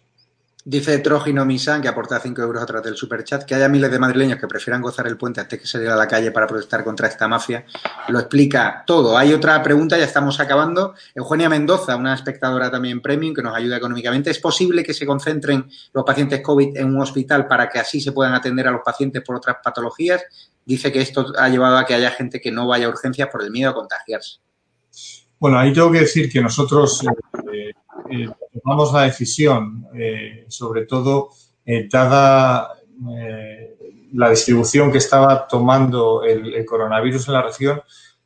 Dice 0.70 0.98
Trojino 0.98 1.46
Misan, 1.46 1.80
que 1.80 1.88
aporta 1.88 2.20
5 2.20 2.42
euros 2.42 2.62
a 2.62 2.66
través 2.66 2.84
del 2.84 2.94
superchat, 2.94 3.44
que 3.44 3.54
haya 3.54 3.70
miles 3.70 3.90
de 3.90 3.98
madrileños 3.98 4.38
que 4.38 4.46
prefieran 4.46 4.82
gozar 4.82 5.06
el 5.06 5.16
puente 5.16 5.40
antes 5.40 5.58
que 5.58 5.66
salir 5.66 5.88
a 5.88 5.96
la 5.96 6.06
calle 6.06 6.30
para 6.30 6.46
protestar 6.46 6.84
contra 6.84 7.08
esta 7.08 7.26
mafia. 7.26 7.64
Lo 8.08 8.18
explica 8.18 8.84
todo. 8.86 9.16
Hay 9.16 9.32
otra 9.32 9.62
pregunta, 9.62 9.96
ya 9.96 10.04
estamos 10.04 10.40
acabando. 10.40 10.94
Eugenia 11.14 11.48
Mendoza, 11.48 11.96
una 11.96 12.12
espectadora 12.12 12.70
también 12.70 13.00
premium 13.00 13.34
que 13.34 13.40
nos 13.40 13.56
ayuda 13.56 13.78
económicamente. 13.78 14.30
¿Es 14.30 14.40
posible 14.40 14.84
que 14.84 14.92
se 14.92 15.06
concentren 15.06 15.70
los 15.94 16.04
pacientes 16.04 16.42
COVID 16.42 16.76
en 16.76 16.94
un 16.94 17.00
hospital 17.00 17.46
para 17.46 17.70
que 17.70 17.78
así 17.78 18.02
se 18.02 18.12
puedan 18.12 18.34
atender 18.34 18.68
a 18.68 18.70
los 18.70 18.82
pacientes 18.84 19.22
por 19.22 19.36
otras 19.36 19.56
patologías? 19.64 20.22
Dice 20.66 20.92
que 20.92 21.00
esto 21.00 21.32
ha 21.38 21.48
llevado 21.48 21.78
a 21.78 21.86
que 21.86 21.94
haya 21.94 22.10
gente 22.10 22.42
que 22.42 22.52
no 22.52 22.66
vaya 22.66 22.88
a 22.88 22.90
urgencias 22.90 23.30
por 23.32 23.42
el 23.42 23.50
miedo 23.50 23.70
a 23.70 23.74
contagiarse. 23.74 24.40
Bueno, 25.38 25.58
ahí 25.58 25.72
tengo 25.72 25.90
que 25.90 26.00
decir 26.00 26.30
que 26.30 26.42
nosotros 26.42 27.06
eh, 27.54 27.72
eh, 28.10 28.28
tomamos 28.52 28.92
la 28.92 29.02
decisión, 29.02 29.86
eh, 29.94 30.46
sobre 30.48 30.86
todo 30.86 31.30
dada 31.90 32.72
la 34.12 34.30
distribución 34.30 34.90
que 34.90 34.98
estaba 34.98 35.46
tomando 35.46 36.22
el, 36.22 36.64
coronavirus 36.64 37.28
en 37.28 37.34
la 37.34 37.42
región, 37.42 37.82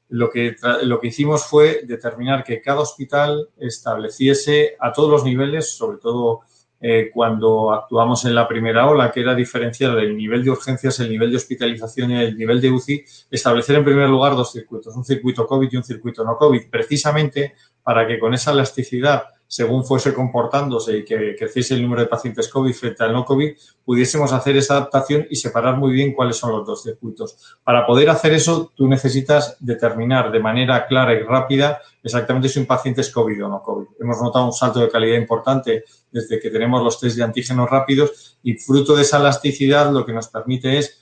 lo 0.09 0.31
que, 0.31 0.55
lo 0.83 1.01
que 1.01 1.09
hicimos 1.09 1.45
fue 1.47 1.83
determinar 1.85 2.45
que 2.45 2.61
cada 2.61 2.81
hospital 2.81 3.49
estableciese 3.59 4.77
a 4.79 4.93
todos 4.93 5.11
los 5.11 5.25
niveles, 5.25 5.77
sobre 5.77 5.99
todo 5.99 6.43
eh, 6.85 7.11
cuando 7.15 7.73
actuamos 7.73 8.25
en 8.25 8.35
la 8.35 8.49
primera 8.49 8.89
ola, 8.89 9.13
que 9.13 9.21
era 9.21 9.37
diferenciar 9.37 9.97
el 10.01 10.17
nivel 10.17 10.43
de 10.43 10.51
urgencias, 10.51 10.99
el 10.99 11.11
nivel 11.11 11.31
de 11.31 11.37
hospitalización 11.37 12.11
y 12.11 12.17
el 12.17 12.37
nivel 12.37 12.61
de 12.61 12.73
UCI, 12.73 13.05
establecer 13.31 13.77
en 13.77 13.85
primer 13.85 14.09
lugar 14.09 14.35
dos 14.35 14.51
circuitos, 14.51 14.97
un 14.97 15.05
circuito 15.05 15.47
COVID 15.47 15.69
y 15.71 15.77
un 15.77 15.85
circuito 15.85 16.25
no 16.25 16.37
COVID, 16.37 16.69
precisamente 16.69 17.55
para 17.85 18.05
que 18.05 18.19
con 18.19 18.35
esa 18.35 18.51
elasticidad 18.51 19.23
según 19.53 19.85
fuese 19.85 20.15
comportándose 20.15 20.97
y 20.97 21.05
que 21.05 21.37
creciese 21.37 21.75
el 21.75 21.83
número 21.83 22.01
de 22.01 22.09
pacientes 22.09 22.49
COVID 22.49 22.73
frente 22.73 23.05
al 23.05 23.13
no 23.13 23.23
COVID, 23.23 23.53
pudiésemos 23.85 24.33
hacer 24.33 24.57
esa 24.57 24.79
adaptación 24.79 25.27
y 25.29 25.37
separar 25.37 25.77
muy 25.77 25.93
bien 25.93 26.15
cuáles 26.15 26.39
son 26.39 26.53
los 26.53 26.67
dos 26.67 26.83
circuitos. 26.83 27.37
Para 27.63 27.85
poder 27.85 28.09
hacer 28.09 28.33
eso, 28.33 28.73
tú 28.75 28.89
necesitas 28.89 29.59
determinar 29.61 30.33
de 30.33 30.41
manera 30.41 30.87
clara 30.87 31.13
y 31.13 31.23
rápida 31.23 31.83
exactamente 32.03 32.49
si 32.49 32.61
un 32.61 32.67
paciente 32.67 33.03
es 33.03 33.11
COVID 33.11 33.45
o 33.45 33.49
no 33.51 33.63
COVID. 33.63 33.89
Hemos 34.01 34.23
notado 34.23 34.47
un 34.47 34.55
salto 34.55 34.81
de 34.81 34.89
calidad 34.89 35.19
importante 35.19 35.85
desde 36.11 36.41
que 36.41 36.49
tenemos 36.49 36.83
los 36.83 36.99
test 36.99 37.19
de 37.19 37.23
antígenos 37.23 37.69
rápidos 37.69 38.39
y 38.43 38.55
fruto 38.55 38.97
de 38.97 39.03
esa 39.03 39.19
elasticidad 39.19 39.93
lo 39.93 40.07
que 40.07 40.15
nos 40.15 40.29
permite 40.29 40.79
es 40.79 41.02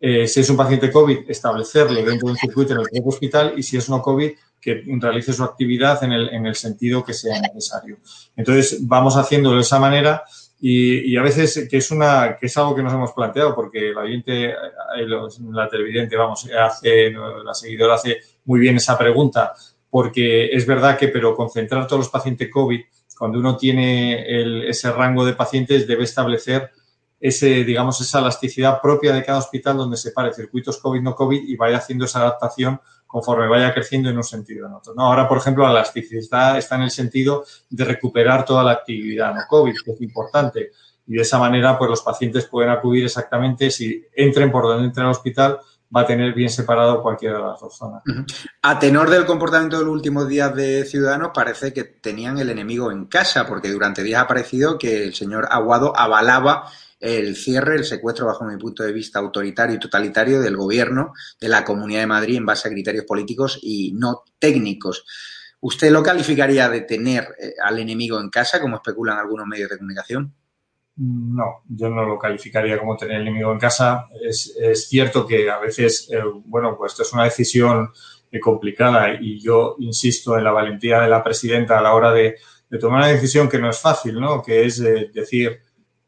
eh, 0.00 0.26
si 0.26 0.40
es 0.40 0.48
un 0.48 0.56
paciente 0.56 0.90
COVID, 0.90 1.28
establecerle 1.28 2.02
dentro 2.02 2.26
de 2.26 2.32
un 2.32 2.38
circuito 2.38 2.72
en 2.72 2.80
el 2.80 2.84
propio 2.84 3.08
hospital 3.08 3.52
y 3.56 3.62
si 3.62 3.76
es 3.76 3.90
no 3.90 4.00
COVID, 4.00 4.30
que 4.58 4.82
realice 4.98 5.32
su 5.32 5.44
actividad 5.44 6.02
en 6.04 6.12
el, 6.12 6.28
en 6.30 6.46
el 6.46 6.54
sentido 6.54 7.04
que 7.04 7.12
sea 7.12 7.38
necesario. 7.40 7.98
Entonces, 8.34 8.86
vamos 8.86 9.16
haciéndolo 9.16 9.56
de 9.56 9.62
esa 9.62 9.78
manera 9.78 10.22
y, 10.58 11.16
a 11.16 11.22
veces 11.22 11.66
que 11.70 11.78
es 11.78 11.90
una 11.90 12.36
que 12.38 12.46
es 12.46 12.56
algo 12.58 12.74
que 12.74 12.82
nos 12.82 12.92
hemos 12.92 13.12
planteado 13.12 13.54
porque 13.54 13.92
la 13.94 14.02
oyente, 14.02 14.50
eh, 14.50 14.54
la 15.52 15.68
televidente, 15.68 16.16
vamos, 16.16 16.48
hace, 16.50 17.10
la 17.10 17.54
seguidora 17.54 17.94
hace 17.94 18.20
muy 18.44 18.60
bien 18.60 18.76
esa 18.76 18.98
pregunta 18.98 19.54
porque 19.88 20.46
es 20.46 20.66
verdad 20.66 20.98
que, 20.98 21.08
pero 21.08 21.34
concentrar 21.34 21.86
todos 21.86 22.00
los 22.00 22.08
pacientes 22.08 22.50
COVID, 22.50 22.80
cuando 23.18 23.38
uno 23.38 23.56
tiene 23.56 24.68
ese 24.68 24.92
rango 24.92 25.26
de 25.26 25.34
pacientes, 25.34 25.86
debe 25.86 26.04
establecer 26.04 26.70
ese, 27.20 27.64
digamos, 27.64 28.00
esa 28.00 28.20
elasticidad 28.20 28.80
propia 28.80 29.12
de 29.12 29.22
cada 29.22 29.38
hospital 29.38 29.76
donde 29.76 29.98
separe 29.98 30.32
circuitos 30.32 30.78
COVID, 30.78 31.02
no 31.02 31.14
COVID 31.14 31.46
y 31.46 31.54
vaya 31.54 31.76
haciendo 31.76 32.06
esa 32.06 32.20
adaptación 32.20 32.80
conforme 33.06 33.48
vaya 33.48 33.74
creciendo 33.74 34.08
en 34.08 34.16
un 34.16 34.24
sentido 34.24 34.64
o 34.64 34.68
en 34.68 34.74
otro. 34.74 34.94
¿no? 34.94 35.02
Ahora, 35.02 35.28
por 35.28 35.38
ejemplo, 35.38 35.64
la 35.64 35.72
elasticidad 35.72 36.56
está 36.56 36.76
en 36.76 36.82
el 36.82 36.90
sentido 36.90 37.44
de 37.68 37.84
recuperar 37.84 38.44
toda 38.44 38.62
la 38.62 38.72
actividad 38.72 39.34
no 39.34 39.42
COVID, 39.48 39.74
que 39.84 39.92
es 39.92 40.00
importante. 40.00 40.70
Y 41.06 41.16
de 41.16 41.22
esa 41.22 41.38
manera, 41.38 41.76
pues 41.76 41.90
los 41.90 42.02
pacientes 42.02 42.46
pueden 42.46 42.70
acudir 42.70 43.04
exactamente, 43.04 43.70
si 43.70 44.06
entren 44.14 44.50
por 44.50 44.62
donde 44.62 44.86
entren 44.86 45.06
al 45.06 45.12
hospital, 45.12 45.58
va 45.94 46.02
a 46.02 46.06
tener 46.06 46.32
bien 46.32 46.48
separado 46.48 47.02
cualquiera 47.02 47.38
de 47.38 47.44
las 47.44 47.60
dos 47.60 47.76
zonas. 47.76 48.02
A 48.62 48.78
tenor 48.78 49.10
del 49.10 49.26
comportamiento 49.26 49.78
de 49.78 49.84
los 49.84 49.92
últimos 49.92 50.28
días 50.28 50.54
de 50.54 50.84
Ciudadanos, 50.84 51.32
parece 51.34 51.72
que 51.72 51.82
tenían 51.82 52.38
el 52.38 52.48
enemigo 52.48 52.92
en 52.92 53.06
casa, 53.06 53.46
porque 53.46 53.72
durante 53.72 54.04
días 54.04 54.20
ha 54.20 54.24
aparecido 54.24 54.78
que 54.78 55.02
el 55.02 55.14
señor 55.14 55.48
Aguado 55.50 55.92
avalaba 55.96 56.70
el 57.00 57.34
cierre, 57.34 57.76
el 57.76 57.84
secuestro, 57.84 58.26
bajo 58.26 58.44
mi 58.44 58.58
punto 58.58 58.82
de 58.82 58.92
vista, 58.92 59.18
autoritario 59.18 59.76
y 59.76 59.80
totalitario 59.80 60.40
del 60.40 60.56
gobierno 60.56 61.14
de 61.40 61.48
la 61.48 61.64
Comunidad 61.64 62.00
de 62.00 62.06
Madrid 62.06 62.36
en 62.36 62.46
base 62.46 62.68
a 62.68 62.70
criterios 62.70 63.06
políticos 63.06 63.58
y 63.62 63.92
no 63.94 64.22
técnicos. 64.38 65.04
¿Usted 65.60 65.90
lo 65.90 66.02
calificaría 66.02 66.68
de 66.68 66.82
tener 66.82 67.28
eh, 67.38 67.54
al 67.62 67.78
enemigo 67.78 68.20
en 68.20 68.28
casa, 68.30 68.60
como 68.60 68.76
especulan 68.76 69.18
algunos 69.18 69.46
medios 69.46 69.70
de 69.70 69.78
comunicación? 69.78 70.34
No, 70.96 71.62
yo 71.68 71.88
no 71.88 72.04
lo 72.04 72.18
calificaría 72.18 72.78
como 72.78 72.96
tener 72.96 73.16
el 73.16 73.28
enemigo 73.28 73.52
en 73.52 73.58
casa. 73.58 74.06
Es, 74.22 74.52
cierto 74.88 75.26
que 75.26 75.50
a 75.50 75.58
veces, 75.58 76.08
eh, 76.12 76.20
bueno, 76.44 76.76
pues 76.76 76.92
esto 76.92 77.02
es 77.02 77.12
una 77.14 77.24
decisión 77.24 77.90
eh, 78.30 78.38
complicada 78.40 79.14
y 79.18 79.40
yo 79.40 79.76
insisto 79.78 80.36
en 80.36 80.44
la 80.44 80.52
valentía 80.52 81.00
de 81.00 81.08
la 81.08 81.22
presidenta 81.22 81.78
a 81.78 81.82
la 81.82 81.94
hora 81.94 82.12
de, 82.12 82.36
tomar 82.78 83.00
una 83.00 83.08
decisión 83.08 83.48
que 83.48 83.58
no 83.58 83.68
es 83.68 83.80
fácil, 83.80 84.20
¿no? 84.20 84.42
Que 84.42 84.64
es 84.64 84.78
decir, 84.78 85.60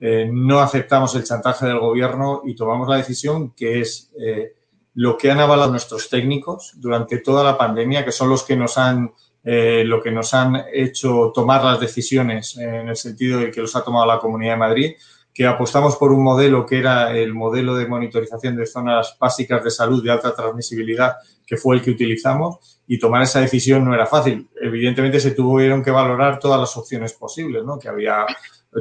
eh, 0.05 0.29
no 0.29 0.59
aceptamos 0.59 1.15
el 1.15 1.23
chantaje 1.23 1.65
del 1.65 1.79
gobierno 1.79 2.43
y 2.45 2.57
tomamos 2.57 2.89
la 2.89 2.97
decisión 2.97 3.53
que 3.55 3.81
es 3.81 4.11
eh, 4.19 4.53
lo 4.95 5.17
que 5.17 5.31
han 5.31 5.39
avalado 5.39 5.71
nuestros 5.71 6.11
técnicos 6.11 6.73
durante 6.75 7.19
toda 7.19 7.45
la 7.45 7.57
pandemia, 7.57 8.05
que 8.05 8.11
son 8.11 8.29
los 8.29 8.43
que 8.43 8.57
nos 8.57 8.79
han 8.79 9.13
eh, 9.45 9.85
lo 9.85 10.03
que 10.03 10.11
nos 10.11 10.35
han 10.35 10.65
hecho 10.73 11.31
tomar 11.33 11.63
las 11.63 11.79
decisiones 11.79 12.57
en 12.59 12.89
el 12.89 12.97
sentido 12.97 13.39
de 13.39 13.53
que 13.53 13.61
los 13.61 13.77
ha 13.77 13.85
tomado 13.85 14.05
la 14.07 14.19
Comunidad 14.19 14.55
de 14.55 14.59
Madrid, 14.59 14.93
que 15.33 15.47
apostamos 15.47 15.95
por 15.95 16.11
un 16.11 16.25
modelo 16.25 16.67
que 16.67 16.81
era 16.81 17.17
el 17.17 17.33
modelo 17.33 17.77
de 17.77 17.87
monitorización 17.87 18.57
de 18.57 18.67
zonas 18.67 19.17
básicas 19.21 19.63
de 19.63 19.71
salud 19.71 20.03
de 20.03 20.11
alta 20.11 20.35
transmisibilidad, 20.35 21.15
que 21.47 21.57
fue 21.57 21.77
el 21.77 21.83
que 21.83 21.93
utilizamos, 21.93 22.81
y 22.89 22.99
tomar 22.99 23.23
esa 23.23 23.41
decisión 23.41 23.85
no 23.85 23.95
era 23.95 24.07
fácil. 24.07 24.49
Evidentemente 24.61 25.21
se 25.21 25.31
tuvieron 25.31 25.81
que 25.81 25.93
valorar 25.93 26.41
todas 26.41 26.59
las 26.59 26.77
opciones 26.77 27.13
posibles, 27.13 27.65
¿no? 27.65 27.79
Que 27.79 27.89
había, 27.89 28.27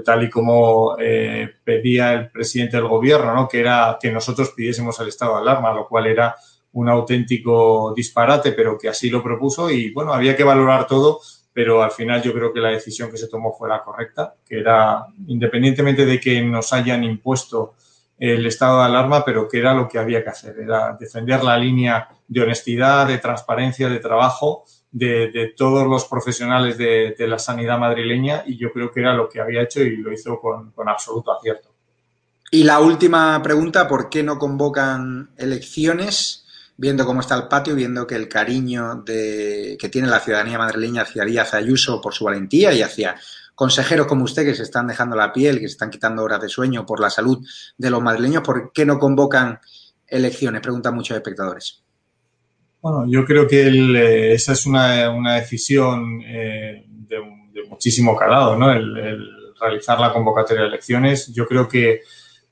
tal 0.06 0.24
y 0.24 0.30
como 0.30 0.96
eh, 1.00 1.50
pedía 1.64 2.14
el 2.14 2.32
presidente 2.32 2.78
del 2.78 2.88
gobierno, 2.88 3.34
¿no? 3.34 3.48
Que 3.48 3.60
era 3.60 3.98
que 4.00 4.12
nosotros 4.12 4.52
pidiésemos 4.56 5.00
el 5.00 5.10
estado 5.10 5.36
de 5.36 5.42
alarma, 5.42 5.74
lo 5.74 5.88
cual 5.88 6.08
era 6.08 6.36
un 6.74 6.88
auténtico 6.88 7.94
disparate, 7.94 8.54
pero 8.54 8.78
que 8.78 8.88
así 8.88 9.10
lo 9.10 9.22
propuso 9.22 9.70
y, 9.70 9.92
bueno, 9.92 10.14
había 10.14 10.36
que 10.36 10.44
valorar 10.44 10.88
todo 10.88 11.20
pero 11.54 11.84
al 11.84 11.92
final 11.92 12.22
yo 12.22 12.34
creo 12.34 12.54
que 12.54 12.60
la 12.60 12.70
decisión 12.70 13.12
que 13.12 13.18
se 13.18 13.28
tomó 13.28 13.54
fue 13.54 13.68
la 13.68 13.84
correcta, 13.84 14.36
que 14.46 14.60
era, 14.60 15.06
independientemente 15.28 16.06
de 16.06 16.20
que 16.20 16.42
nos 16.42 16.72
hayan 16.72 17.04
impuesto 17.04 17.76
el 18.22 18.46
estado 18.46 18.78
de 18.80 18.86
alarma, 18.86 19.26
pero 19.26 19.48
que 19.48 19.58
era 19.58 19.74
lo 19.74 19.88
que 19.88 19.98
había 19.98 20.24
que 20.24 20.30
hacer, 20.30 20.60
era 20.60 20.96
defender 21.00 21.44
la 21.44 21.58
línea 21.58 22.08
de 22.28 22.42
honestidad, 22.42 23.08
de 23.08 23.18
transparencia, 23.18 23.90
de 23.90 23.98
trabajo 23.98 24.64
de, 24.92 25.54
todos 25.58 25.88
los 25.88 26.06
profesionales 26.06 26.78
de, 26.78 27.16
la 27.20 27.40
sanidad 27.40 27.80
madrileña 27.80 28.44
y 28.46 28.58
yo 28.58 28.72
creo 28.72 28.92
que 28.92 29.00
era 29.00 29.16
lo 29.16 29.28
que 29.28 29.42
había 29.42 29.64
hecho 29.64 29.82
y 29.82 29.98
lo 29.98 30.14
hizo 30.14 30.40
con, 30.40 30.72
con 30.72 30.88
absoluto 30.88 31.32
acierto. 31.32 31.70
Y 32.52 32.64
la 32.64 32.80
última 32.80 33.42
pregunta, 33.42 33.88
¿por 33.88 34.08
qué 34.08 34.22
no 34.22 34.38
convocan 34.38 35.32
elecciones? 35.38 36.46
viendo 36.78 37.06
cómo 37.06 37.20
está 37.20 37.36
el 37.36 37.48
patio, 37.48 37.76
viendo 37.76 38.08
que 38.08 38.16
el 38.16 38.28
cariño 38.28 39.04
de, 39.06 39.78
que 39.80 39.88
tiene 39.90 40.08
la 40.08 40.20
ciudadanía 40.20 40.58
madrileña 40.58 41.04
hacia 41.04 41.24
Díaz 41.24 41.54
Ayuso 41.54 42.02
por 42.02 42.12
su 42.12 42.26
valentía 42.26 42.74
y 42.74 42.82
hacia 42.82 43.16
consejeros 43.56 44.08
como 44.08 44.24
usted 44.24 44.46
que 44.46 44.56
se 44.56 44.64
están 44.64 44.88
dejando 44.88 45.16
la 45.16 45.32
piel, 45.32 45.60
que 45.60 45.68
se 45.68 45.74
están 45.74 45.90
quitando 45.90 46.24
horas 46.24 46.42
de 46.42 46.50
sueño 46.50 46.86
por 46.86 47.00
la 47.00 47.10
salud 47.10 47.46
de 47.78 47.90
los 47.90 48.02
madrileños, 48.02 48.44
¿por 48.44 48.72
qué 48.72 48.86
no 48.86 49.00
convocan 49.00 49.60
elecciones? 50.08 50.62
Preguntan 50.62 50.96
muchos 50.96 51.16
espectadores. 51.16 51.84
Bueno, 52.82 53.06
yo 53.08 53.26
creo 53.26 53.48
que 53.48 53.68
eh, 53.68 54.34
esa 54.34 54.54
es 54.54 54.66
una, 54.66 55.36
decisión 55.36 56.22
eh, 56.26 56.86
de, 56.88 57.64
muchísimo 57.70 58.18
calado, 58.18 58.56
¿no? 58.56 58.72
el 58.72 59.54
realizar 59.60 60.00
la 60.00 60.12
convocatoria 60.12 60.64
de 60.64 60.70
elecciones. 60.70 61.32
Yo 61.34 61.48
creo 61.48 61.68
que 61.68 62.02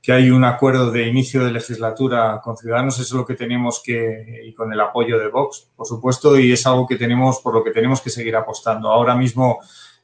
que 0.02 0.12
hay 0.12 0.30
un 0.30 0.44
acuerdo 0.44 0.90
de 0.90 1.06
inicio 1.06 1.44
de 1.44 1.52
legislatura 1.52 2.40
con 2.42 2.56
Ciudadanos, 2.56 2.94
eso 2.94 3.02
es 3.02 3.12
lo 3.12 3.26
que 3.26 3.34
tenemos 3.34 3.82
que, 3.84 4.42
y 4.46 4.54
con 4.54 4.72
el 4.72 4.80
apoyo 4.80 5.18
de 5.18 5.28
Vox, 5.28 5.68
por 5.76 5.86
supuesto, 5.86 6.38
y 6.38 6.52
es 6.52 6.66
algo 6.66 6.86
que 6.86 6.96
tenemos, 6.96 7.40
por 7.40 7.54
lo 7.54 7.62
que 7.62 7.70
tenemos 7.70 8.00
que 8.00 8.08
seguir 8.08 8.34
apostando. 8.34 8.88
Ahora 8.88 9.14
mismo 9.14 9.58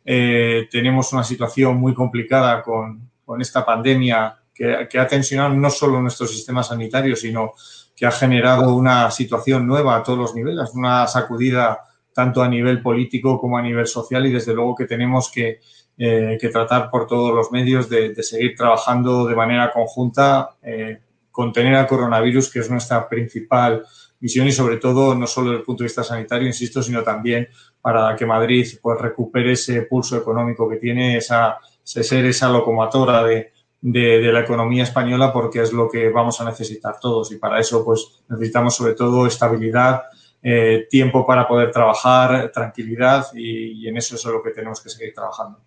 eh, 0.09 0.69
tenemos 0.71 1.13
una 1.13 1.25
situación 1.25 1.79
muy 1.79 1.93
complicada 1.93 2.63
con, 2.63 3.11
esta 3.41 3.67
pandemia 3.67 4.39
que, 4.55 4.87
ha 4.97 5.07
tensionado 5.09 5.53
no 5.53 5.69
solo 5.69 6.01
nuestro 6.01 6.29
sistema 6.29 6.63
sanitario, 6.63 7.17
sino 7.17 7.55
que 7.97 8.07
ha 8.07 8.13
generado 8.13 8.73
una 8.77 9.11
situación 9.11 9.67
nueva 9.67 9.97
a 9.97 10.05
todos 10.05 10.19
los 10.19 10.35
niveles, 10.37 10.71
una 10.75 11.09
sacudida 11.09 11.81
tanto 12.13 12.41
a 12.41 12.49
nivel 12.49 12.81
político 12.81 13.41
como 13.41 13.59
a 13.59 13.63
nivel 13.63 13.89
social 13.89 14.25
y 14.27 14.33
desde 14.33 14.55
luego 14.55 14.77
que 14.77 14.85
tenemos 14.85 15.29
que, 15.29 15.59
eh, 15.99 16.39
tratar 16.53 16.89
por 16.89 17.09
todos 17.09 17.35
los 17.35 17.51
medios 17.51 17.89
de, 17.89 18.15
seguir 18.23 18.55
trabajando 18.55 19.27
de 19.27 19.35
manera 19.35 19.73
conjunta, 19.73 20.51
eh, 20.63 21.01
contener 21.33 21.75
al 21.75 21.89
coronavirus, 21.89 22.53
que 22.53 22.61
es 22.61 22.71
nuestra 22.71 23.09
principal 23.09 23.85
misión 24.21 24.47
y 24.47 24.53
sobre 24.53 24.79
todo 24.79 25.15
no 25.15 25.27
solo 25.27 25.51
desde 25.51 25.61
el 25.61 25.65
punto 25.65 25.83
de 25.83 25.87
vista 25.87 26.03
sanitario, 26.03 26.47
insisto, 26.47 26.83
sino 26.83 27.03
también 27.03 27.49
para 27.81 28.15
que 28.17 28.27
Madrid 28.27 28.67
pues, 28.81 29.01
recupere 29.01 29.53
ese 29.53 29.83
pulso 29.83 30.17
económico 30.17 30.69
que 30.69 30.77
tiene, 30.77 31.17
esa, 31.19 31.59
ser 31.83 32.25
esa 32.25 32.49
locomotora 32.49 33.23
de, 33.25 33.53
de, 33.81 34.33
la 34.33 34.41
economía 34.41 34.83
española 34.83 35.33
porque 35.33 35.63
es 35.63 35.73
lo 35.73 35.89
que 35.89 36.09
vamos 36.09 36.41
a 36.41 36.45
necesitar 36.45 36.99
todos 37.01 37.31
y 37.33 37.37
para 37.37 37.61
eso 37.61 37.85
pues 37.85 38.23
necesitamos 38.29 38.75
sobre 38.75 38.95
todo 38.95 39.27
estabilidad, 39.27 40.03
eh, 40.43 40.87
tiempo 40.91 41.27
para 41.27 41.47
poder 41.47 41.71
trabajar, 41.71 42.51
tranquilidad 42.53 43.27
y, 43.35 43.85
y 43.85 43.89
en 43.89 43.97
eso 43.97 44.17
es 44.17 44.25
lo 44.25 44.43
que 44.43 44.51
tenemos 44.51 44.81
que 44.81 44.89
seguir 44.89 45.15
trabajando. 45.15 45.61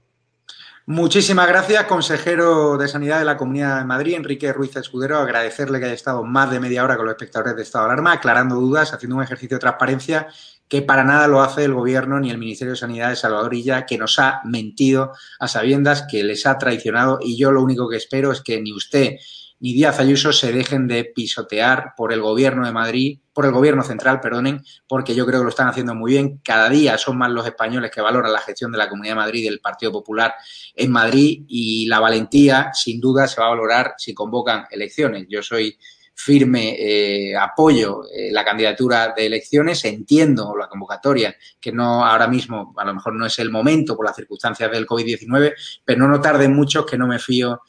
Muchísimas 0.92 1.48
gracias, 1.48 1.84
consejero 1.84 2.76
de 2.76 2.88
Sanidad 2.88 3.20
de 3.20 3.26
la 3.26 3.38
Comunidad 3.38 3.78
de 3.78 3.86
Madrid, 3.86 4.16
Enrique 4.16 4.52
Ruiz 4.52 4.76
Escudero. 4.76 5.20
Agradecerle 5.20 5.78
que 5.78 5.86
haya 5.86 5.94
estado 5.94 6.24
más 6.24 6.50
de 6.50 6.60
media 6.60 6.84
hora 6.84 6.98
con 6.98 7.06
los 7.06 7.14
espectadores 7.14 7.56
de 7.56 7.62
estado 7.62 7.86
de 7.86 7.92
alarma, 7.92 8.14
aclarando 8.14 8.56
dudas, 8.56 8.92
haciendo 8.92 9.18
un 9.18 9.22
ejercicio 9.22 9.58
de 9.58 9.62
transparencia 9.62 10.30
que 10.68 10.82
para 10.82 11.04
nada 11.04 11.28
lo 11.28 11.44
hace 11.44 11.64
el 11.64 11.76
Gobierno 11.76 12.20
ni 12.20 12.32
el 12.32 12.40
Ministerio 12.40 12.72
de 12.72 12.80
Sanidad 12.80 13.10
de 13.10 13.18
Salvador 13.18 13.54
Illa, 13.54 13.86
que 13.86 14.00
nos 14.00 14.18
ha 14.18 14.42
mentido 14.46 15.14
a 15.40 15.48
sabiendas, 15.48 16.08
que 16.10 16.24
les 16.24 16.48
ha 16.48 16.58
traicionado. 16.58 17.20
Y 17.22 17.38
yo 17.38 17.52
lo 17.52 17.62
único 17.62 17.88
que 17.88 17.98
espero 17.98 18.32
es 18.32 18.42
que 18.42 18.60
ni 18.60 18.74
usted 18.74 19.18
ni 19.60 19.74
Díaz 19.74 20.00
Ayuso 20.00 20.34
se 20.34 20.52
dejen 20.52 20.88
de 20.88 21.06
pisotear 21.06 21.94
por 21.98 22.12
el 22.14 22.22
gobierno 22.22 22.66
de 22.66 22.72
Madrid, 22.72 23.20
por 23.40 23.46
el 23.46 23.54
gobierno 23.54 23.84
central, 23.84 24.20
perdonen, 24.20 24.62
porque 24.86 25.16
yo 25.16 25.26
creo 25.26 25.40
que 25.40 25.46
lo 25.46 25.50
están 25.50 25.70
haciendo 25.70 25.96
muy 25.96 26.12
bien. 26.12 26.42
Cada 26.44 26.68
día 26.68 26.98
son 26.98 27.18
más 27.18 27.32
los 27.32 27.46
españoles 27.46 27.90
que 27.90 28.02
valoran 28.02 28.34
la 28.34 28.42
gestión 28.42 28.70
de 28.70 28.78
la 28.78 28.90
Comunidad 28.90 29.14
de 29.14 29.22
Madrid 29.22 29.40
y 29.44 29.46
del 29.46 29.62
Partido 29.62 29.94
Popular 29.94 30.34
en 30.76 30.92
Madrid 30.92 31.46
y 31.48 31.86
la 31.86 32.02
valentía, 32.02 32.72
sin 32.74 33.00
duda, 33.00 33.30
se 33.30 33.40
va 33.40 33.48
a 33.48 33.52
valorar 33.52 33.94
si 33.98 34.14
convocan 34.14 34.66
elecciones. 34.70 35.26
Yo 35.30 35.42
soy 35.42 35.78
firme 36.14 36.76
eh, 36.78 37.38
apoyo 37.38 38.02
eh, 38.14 38.30
la 38.30 38.44
candidatura 38.44 39.14
de 39.16 39.28
elecciones, 39.28 39.86
entiendo 39.86 40.54
la 40.60 40.68
convocatoria, 40.68 41.34
que 41.62 41.72
no 41.72 42.06
ahora 42.06 42.28
mismo 42.28 42.74
a 42.76 42.84
lo 42.84 42.94
mejor 42.94 43.14
no 43.14 43.26
es 43.26 43.40
el 43.40 43.52
momento 43.52 43.96
por 43.96 44.06
las 44.06 44.18
circunstancias 44.18 44.70
del 44.70 44.86
COVID-19, 44.86 45.54
pero 45.86 46.10
no, 46.10 46.20
tarden 46.20 46.54
mucho 46.54 46.86
que 46.86 46.98
no 46.98 47.08
me 47.08 47.20
fío 47.20 47.62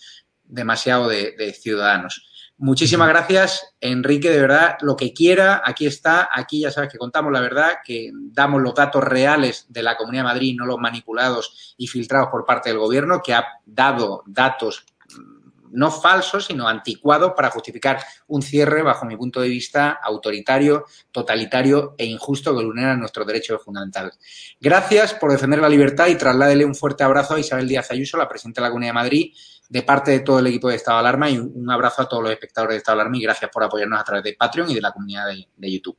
demasiado 0.43 1.09
de, 1.09 1.53
ciudadanos. 1.53 2.27
Muchísimas 2.63 3.09
gracias, 3.09 3.75
Enrique, 3.81 4.29
de 4.29 4.39
verdad, 4.39 4.77
lo 4.83 4.95
que 4.95 5.15
quiera, 5.15 5.63
aquí 5.65 5.87
está, 5.87 6.29
aquí 6.31 6.61
ya 6.61 6.71
sabes 6.71 6.93
que 6.93 6.99
contamos 6.99 7.33
la 7.33 7.41
verdad, 7.41 7.79
que 7.83 8.11
damos 8.15 8.61
los 8.61 8.75
datos 8.75 9.03
reales 9.03 9.65
de 9.71 9.83
la 9.83 9.97
Comunidad 9.97 10.25
de 10.25 10.29
Madrid, 10.29 10.57
no 10.59 10.67
los 10.67 10.77
manipulados 10.77 11.75
y 11.79 11.87
filtrados 11.87 12.29
por 12.29 12.45
parte 12.45 12.69
del 12.69 12.79
Gobierno, 12.79 13.23
que 13.25 13.33
ha 13.33 13.47
dado 13.65 14.25
datos 14.27 14.85
mm, 15.09 15.71
no 15.71 15.91
falsos, 15.91 16.45
sino 16.45 16.69
anticuados 16.69 17.33
para 17.35 17.49
justificar 17.49 18.05
un 18.27 18.43
cierre, 18.43 18.83
bajo 18.83 19.07
mi 19.07 19.17
punto 19.17 19.41
de 19.41 19.49
vista, 19.49 19.93
autoritario, 19.93 20.85
totalitario 21.11 21.95
e 21.97 22.05
injusto 22.05 22.55
que 22.55 22.63
vulnera 22.63 22.95
nuestros 22.95 23.27
derechos 23.27 23.65
fundamentales. 23.65 24.19
Gracias 24.61 25.15
por 25.15 25.33
defender 25.33 25.61
la 25.61 25.69
libertad 25.71 26.09
y 26.09 26.17
trasládele 26.17 26.67
un 26.67 26.75
fuerte 26.75 27.05
abrazo 27.05 27.37
a 27.37 27.41
Isabel 27.41 27.67
Díaz 27.67 27.91
Ayuso, 27.91 28.19
la 28.19 28.29
presidenta 28.29 28.61
de 28.61 28.67
la 28.67 28.71
Comunidad 28.71 28.91
de 28.91 28.95
Madrid, 28.95 29.33
de 29.71 29.83
parte 29.83 30.11
de 30.11 30.21
todo 30.21 30.41
el 30.41 30.49
equipo 30.49 30.69
de 30.69 30.75
Estado 30.75 30.97
de 30.99 31.01
Alarma 31.01 31.31
y 31.31 31.39
un 31.39 31.71
abrazo 31.71 32.03
a 32.03 32.09
todos 32.09 32.25
los 32.25 32.33
espectadores 32.33 32.75
de 32.75 32.79
Estado 32.79 32.97
de 32.97 33.03
Alarma 33.03 33.17
y 33.17 33.23
gracias 33.23 33.51
por 33.53 33.63
apoyarnos 33.63 34.01
a 34.01 34.05
través 34.05 34.25
de 34.25 34.35
Patreon 34.35 34.69
y 34.69 34.75
de 34.75 34.81
la 34.81 34.91
comunidad 34.91 35.27
de, 35.29 35.73
YouTube. 35.73 35.97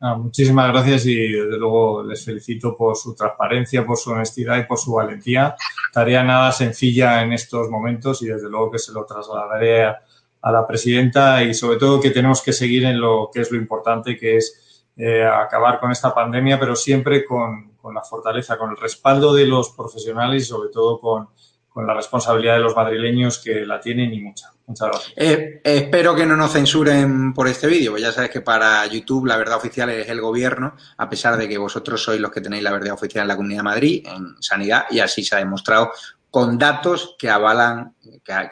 Ah, 0.00 0.16
muchísimas 0.16 0.70
gracias 0.70 1.06
y 1.06 1.32
desde 1.32 1.58
luego 1.58 2.02
les 2.02 2.22
felicito 2.22 2.76
por 2.76 2.94
su 2.94 3.14
transparencia, 3.14 3.86
por 3.86 3.96
su 3.96 4.10
honestidad 4.10 4.58
y 4.58 4.64
por 4.64 4.76
su 4.76 4.92
valentía. 4.92 5.56
Tarea 5.94 6.22
nada 6.22 6.52
sencilla 6.52 7.22
en 7.22 7.32
estos 7.32 7.70
momentos 7.70 8.20
y 8.20 8.26
desde 8.26 8.50
luego 8.50 8.70
que 8.72 8.78
se 8.78 8.92
lo 8.92 9.06
trasladaré 9.06 9.84
a, 9.86 10.52
la 10.52 10.66
presidenta 10.66 11.42
y 11.42 11.54
sobre 11.54 11.78
todo 11.78 12.02
que 12.02 12.10
tenemos 12.10 12.42
que 12.42 12.52
seguir 12.52 12.84
en 12.84 13.00
lo 13.00 13.30
que 13.32 13.40
es 13.40 13.50
lo 13.50 13.56
importante, 13.56 14.18
que 14.18 14.36
es 14.36 14.84
eh, 14.94 15.24
acabar 15.24 15.80
con 15.80 15.90
esta 15.90 16.14
pandemia, 16.14 16.60
pero 16.60 16.76
siempre 16.76 17.24
con, 17.24 17.72
con 17.80 17.94
la 17.94 18.02
fortaleza, 18.02 18.58
con 18.58 18.72
el 18.72 18.76
respaldo 18.76 19.32
de 19.32 19.46
los 19.46 19.70
profesionales 19.70 20.42
y 20.42 20.46
sobre 20.46 20.68
todo 20.68 21.00
con 21.00 21.30
con 21.74 21.88
la 21.88 21.94
responsabilidad 21.94 22.54
de 22.54 22.60
los 22.60 22.76
madrileños 22.76 23.40
que 23.42 23.66
la 23.66 23.80
tienen 23.80 24.14
y 24.14 24.20
mucha. 24.20 24.52
Muchas 24.64 24.88
gracias. 24.88 25.12
Eh, 25.16 25.60
espero 25.64 26.14
que 26.14 26.24
no 26.24 26.36
nos 26.36 26.52
censuren 26.52 27.34
por 27.34 27.48
este 27.48 27.66
vídeo, 27.66 27.90
pues 27.90 28.02
ya 28.04 28.12
sabes 28.12 28.30
que 28.30 28.42
para 28.42 28.86
YouTube 28.86 29.26
la 29.26 29.36
verdad 29.36 29.56
oficial 29.56 29.90
es 29.90 30.08
el 30.08 30.20
gobierno, 30.20 30.76
a 30.96 31.10
pesar 31.10 31.36
de 31.36 31.48
que 31.48 31.58
vosotros 31.58 32.00
sois 32.00 32.20
los 32.20 32.30
que 32.30 32.40
tenéis 32.40 32.62
la 32.62 32.70
verdad 32.70 32.94
oficial 32.94 33.22
en 33.22 33.28
la 33.28 33.36
Comunidad 33.36 33.58
de 33.58 33.64
Madrid, 33.64 34.06
en 34.06 34.40
sanidad, 34.40 34.84
y 34.88 35.00
así 35.00 35.24
se 35.24 35.34
ha 35.34 35.38
demostrado 35.38 35.90
con 36.34 36.58
datos 36.58 37.14
que 37.16 37.30
avalan, 37.30 37.94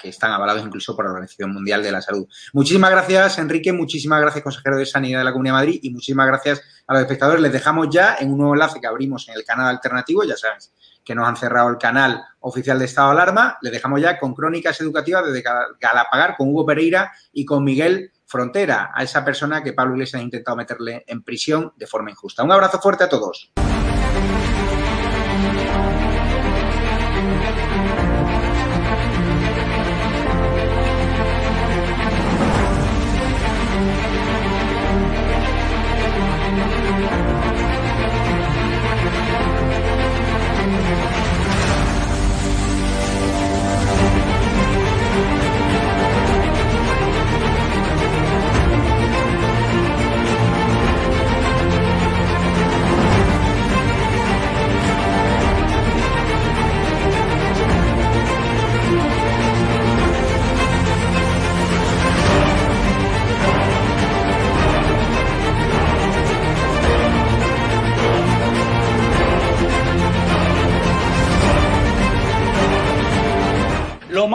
que, 0.00 0.08
están 0.08 0.30
avalados 0.30 0.62
incluso 0.62 0.94
por 0.94 1.04
la 1.04 1.10
Organización 1.10 1.52
Mundial 1.52 1.82
de 1.82 1.90
la 1.90 2.00
Salud. 2.00 2.28
Muchísimas 2.52 2.92
gracias, 2.92 3.40
Enrique, 3.40 3.72
muchísimas 3.72 4.20
gracias, 4.20 4.44
consejero 4.44 4.76
de 4.76 4.86
Sanidad 4.86 5.18
de 5.18 5.24
la 5.24 5.32
Comunidad 5.32 5.54
de 5.54 5.58
Madrid, 5.58 5.80
y 5.82 5.90
muchísimas 5.90 6.28
gracias 6.28 6.62
a 6.86 6.92
los 6.92 7.02
espectadores. 7.02 7.42
Les 7.42 7.52
dejamos 7.52 7.88
ya 7.90 8.18
en 8.20 8.30
un 8.30 8.38
nuevo 8.38 8.54
enlace 8.54 8.80
que 8.80 8.86
abrimos 8.86 9.28
en 9.28 9.34
el 9.34 9.44
canal 9.44 9.66
alternativo, 9.66 10.22
ya 10.22 10.36
sabes, 10.36 10.72
que 11.04 11.12
nos 11.16 11.26
han 11.26 11.36
cerrado 11.36 11.70
el 11.70 11.78
canal 11.78 12.22
oficial 12.38 12.78
de 12.78 12.84
estado 12.84 13.08
de 13.08 13.20
alarma. 13.20 13.58
Le 13.62 13.72
dejamos 13.72 14.00
ya 14.00 14.16
con 14.16 14.32
crónicas 14.32 14.80
educativas 14.80 15.26
desde 15.26 15.42
Galapagar 15.80 16.36
con 16.36 16.50
Hugo 16.50 16.64
Pereira 16.64 17.10
y 17.32 17.44
con 17.44 17.64
Miguel 17.64 18.12
Frontera, 18.26 18.92
a 18.94 19.02
esa 19.02 19.24
persona 19.24 19.60
que 19.60 19.72
Pablo 19.72 19.94
Iglesias 19.94 20.20
ha 20.20 20.24
intentado 20.24 20.56
meterle 20.56 21.02
en 21.08 21.24
prisión 21.24 21.72
de 21.76 21.88
forma 21.88 22.12
injusta. 22.12 22.44
Un 22.44 22.52
abrazo 22.52 22.80
fuerte 22.80 23.02
a 23.02 23.08
todos. 23.08 23.50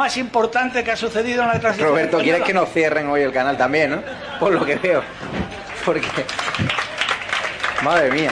Más 0.07 0.15
importante 0.15 0.85
que 0.85 0.91
ha 0.91 0.95
sucedido 0.95 1.43
en 1.43 1.49
la 1.49 1.59
transición. 1.59 1.89
Roberto, 1.89 2.19
¿quieres 2.19 2.43
que 2.43 2.53
nos 2.53 2.69
cierren 2.69 3.09
hoy 3.09 3.23
el 3.23 3.33
canal 3.33 3.57
también, 3.57 3.91
no? 3.91 4.03
Por 4.39 4.53
lo 4.53 4.65
que 4.65 4.75
veo. 4.75 5.03
Porque. 5.83 6.07
Madre 7.81 8.09
mía. 8.11 8.31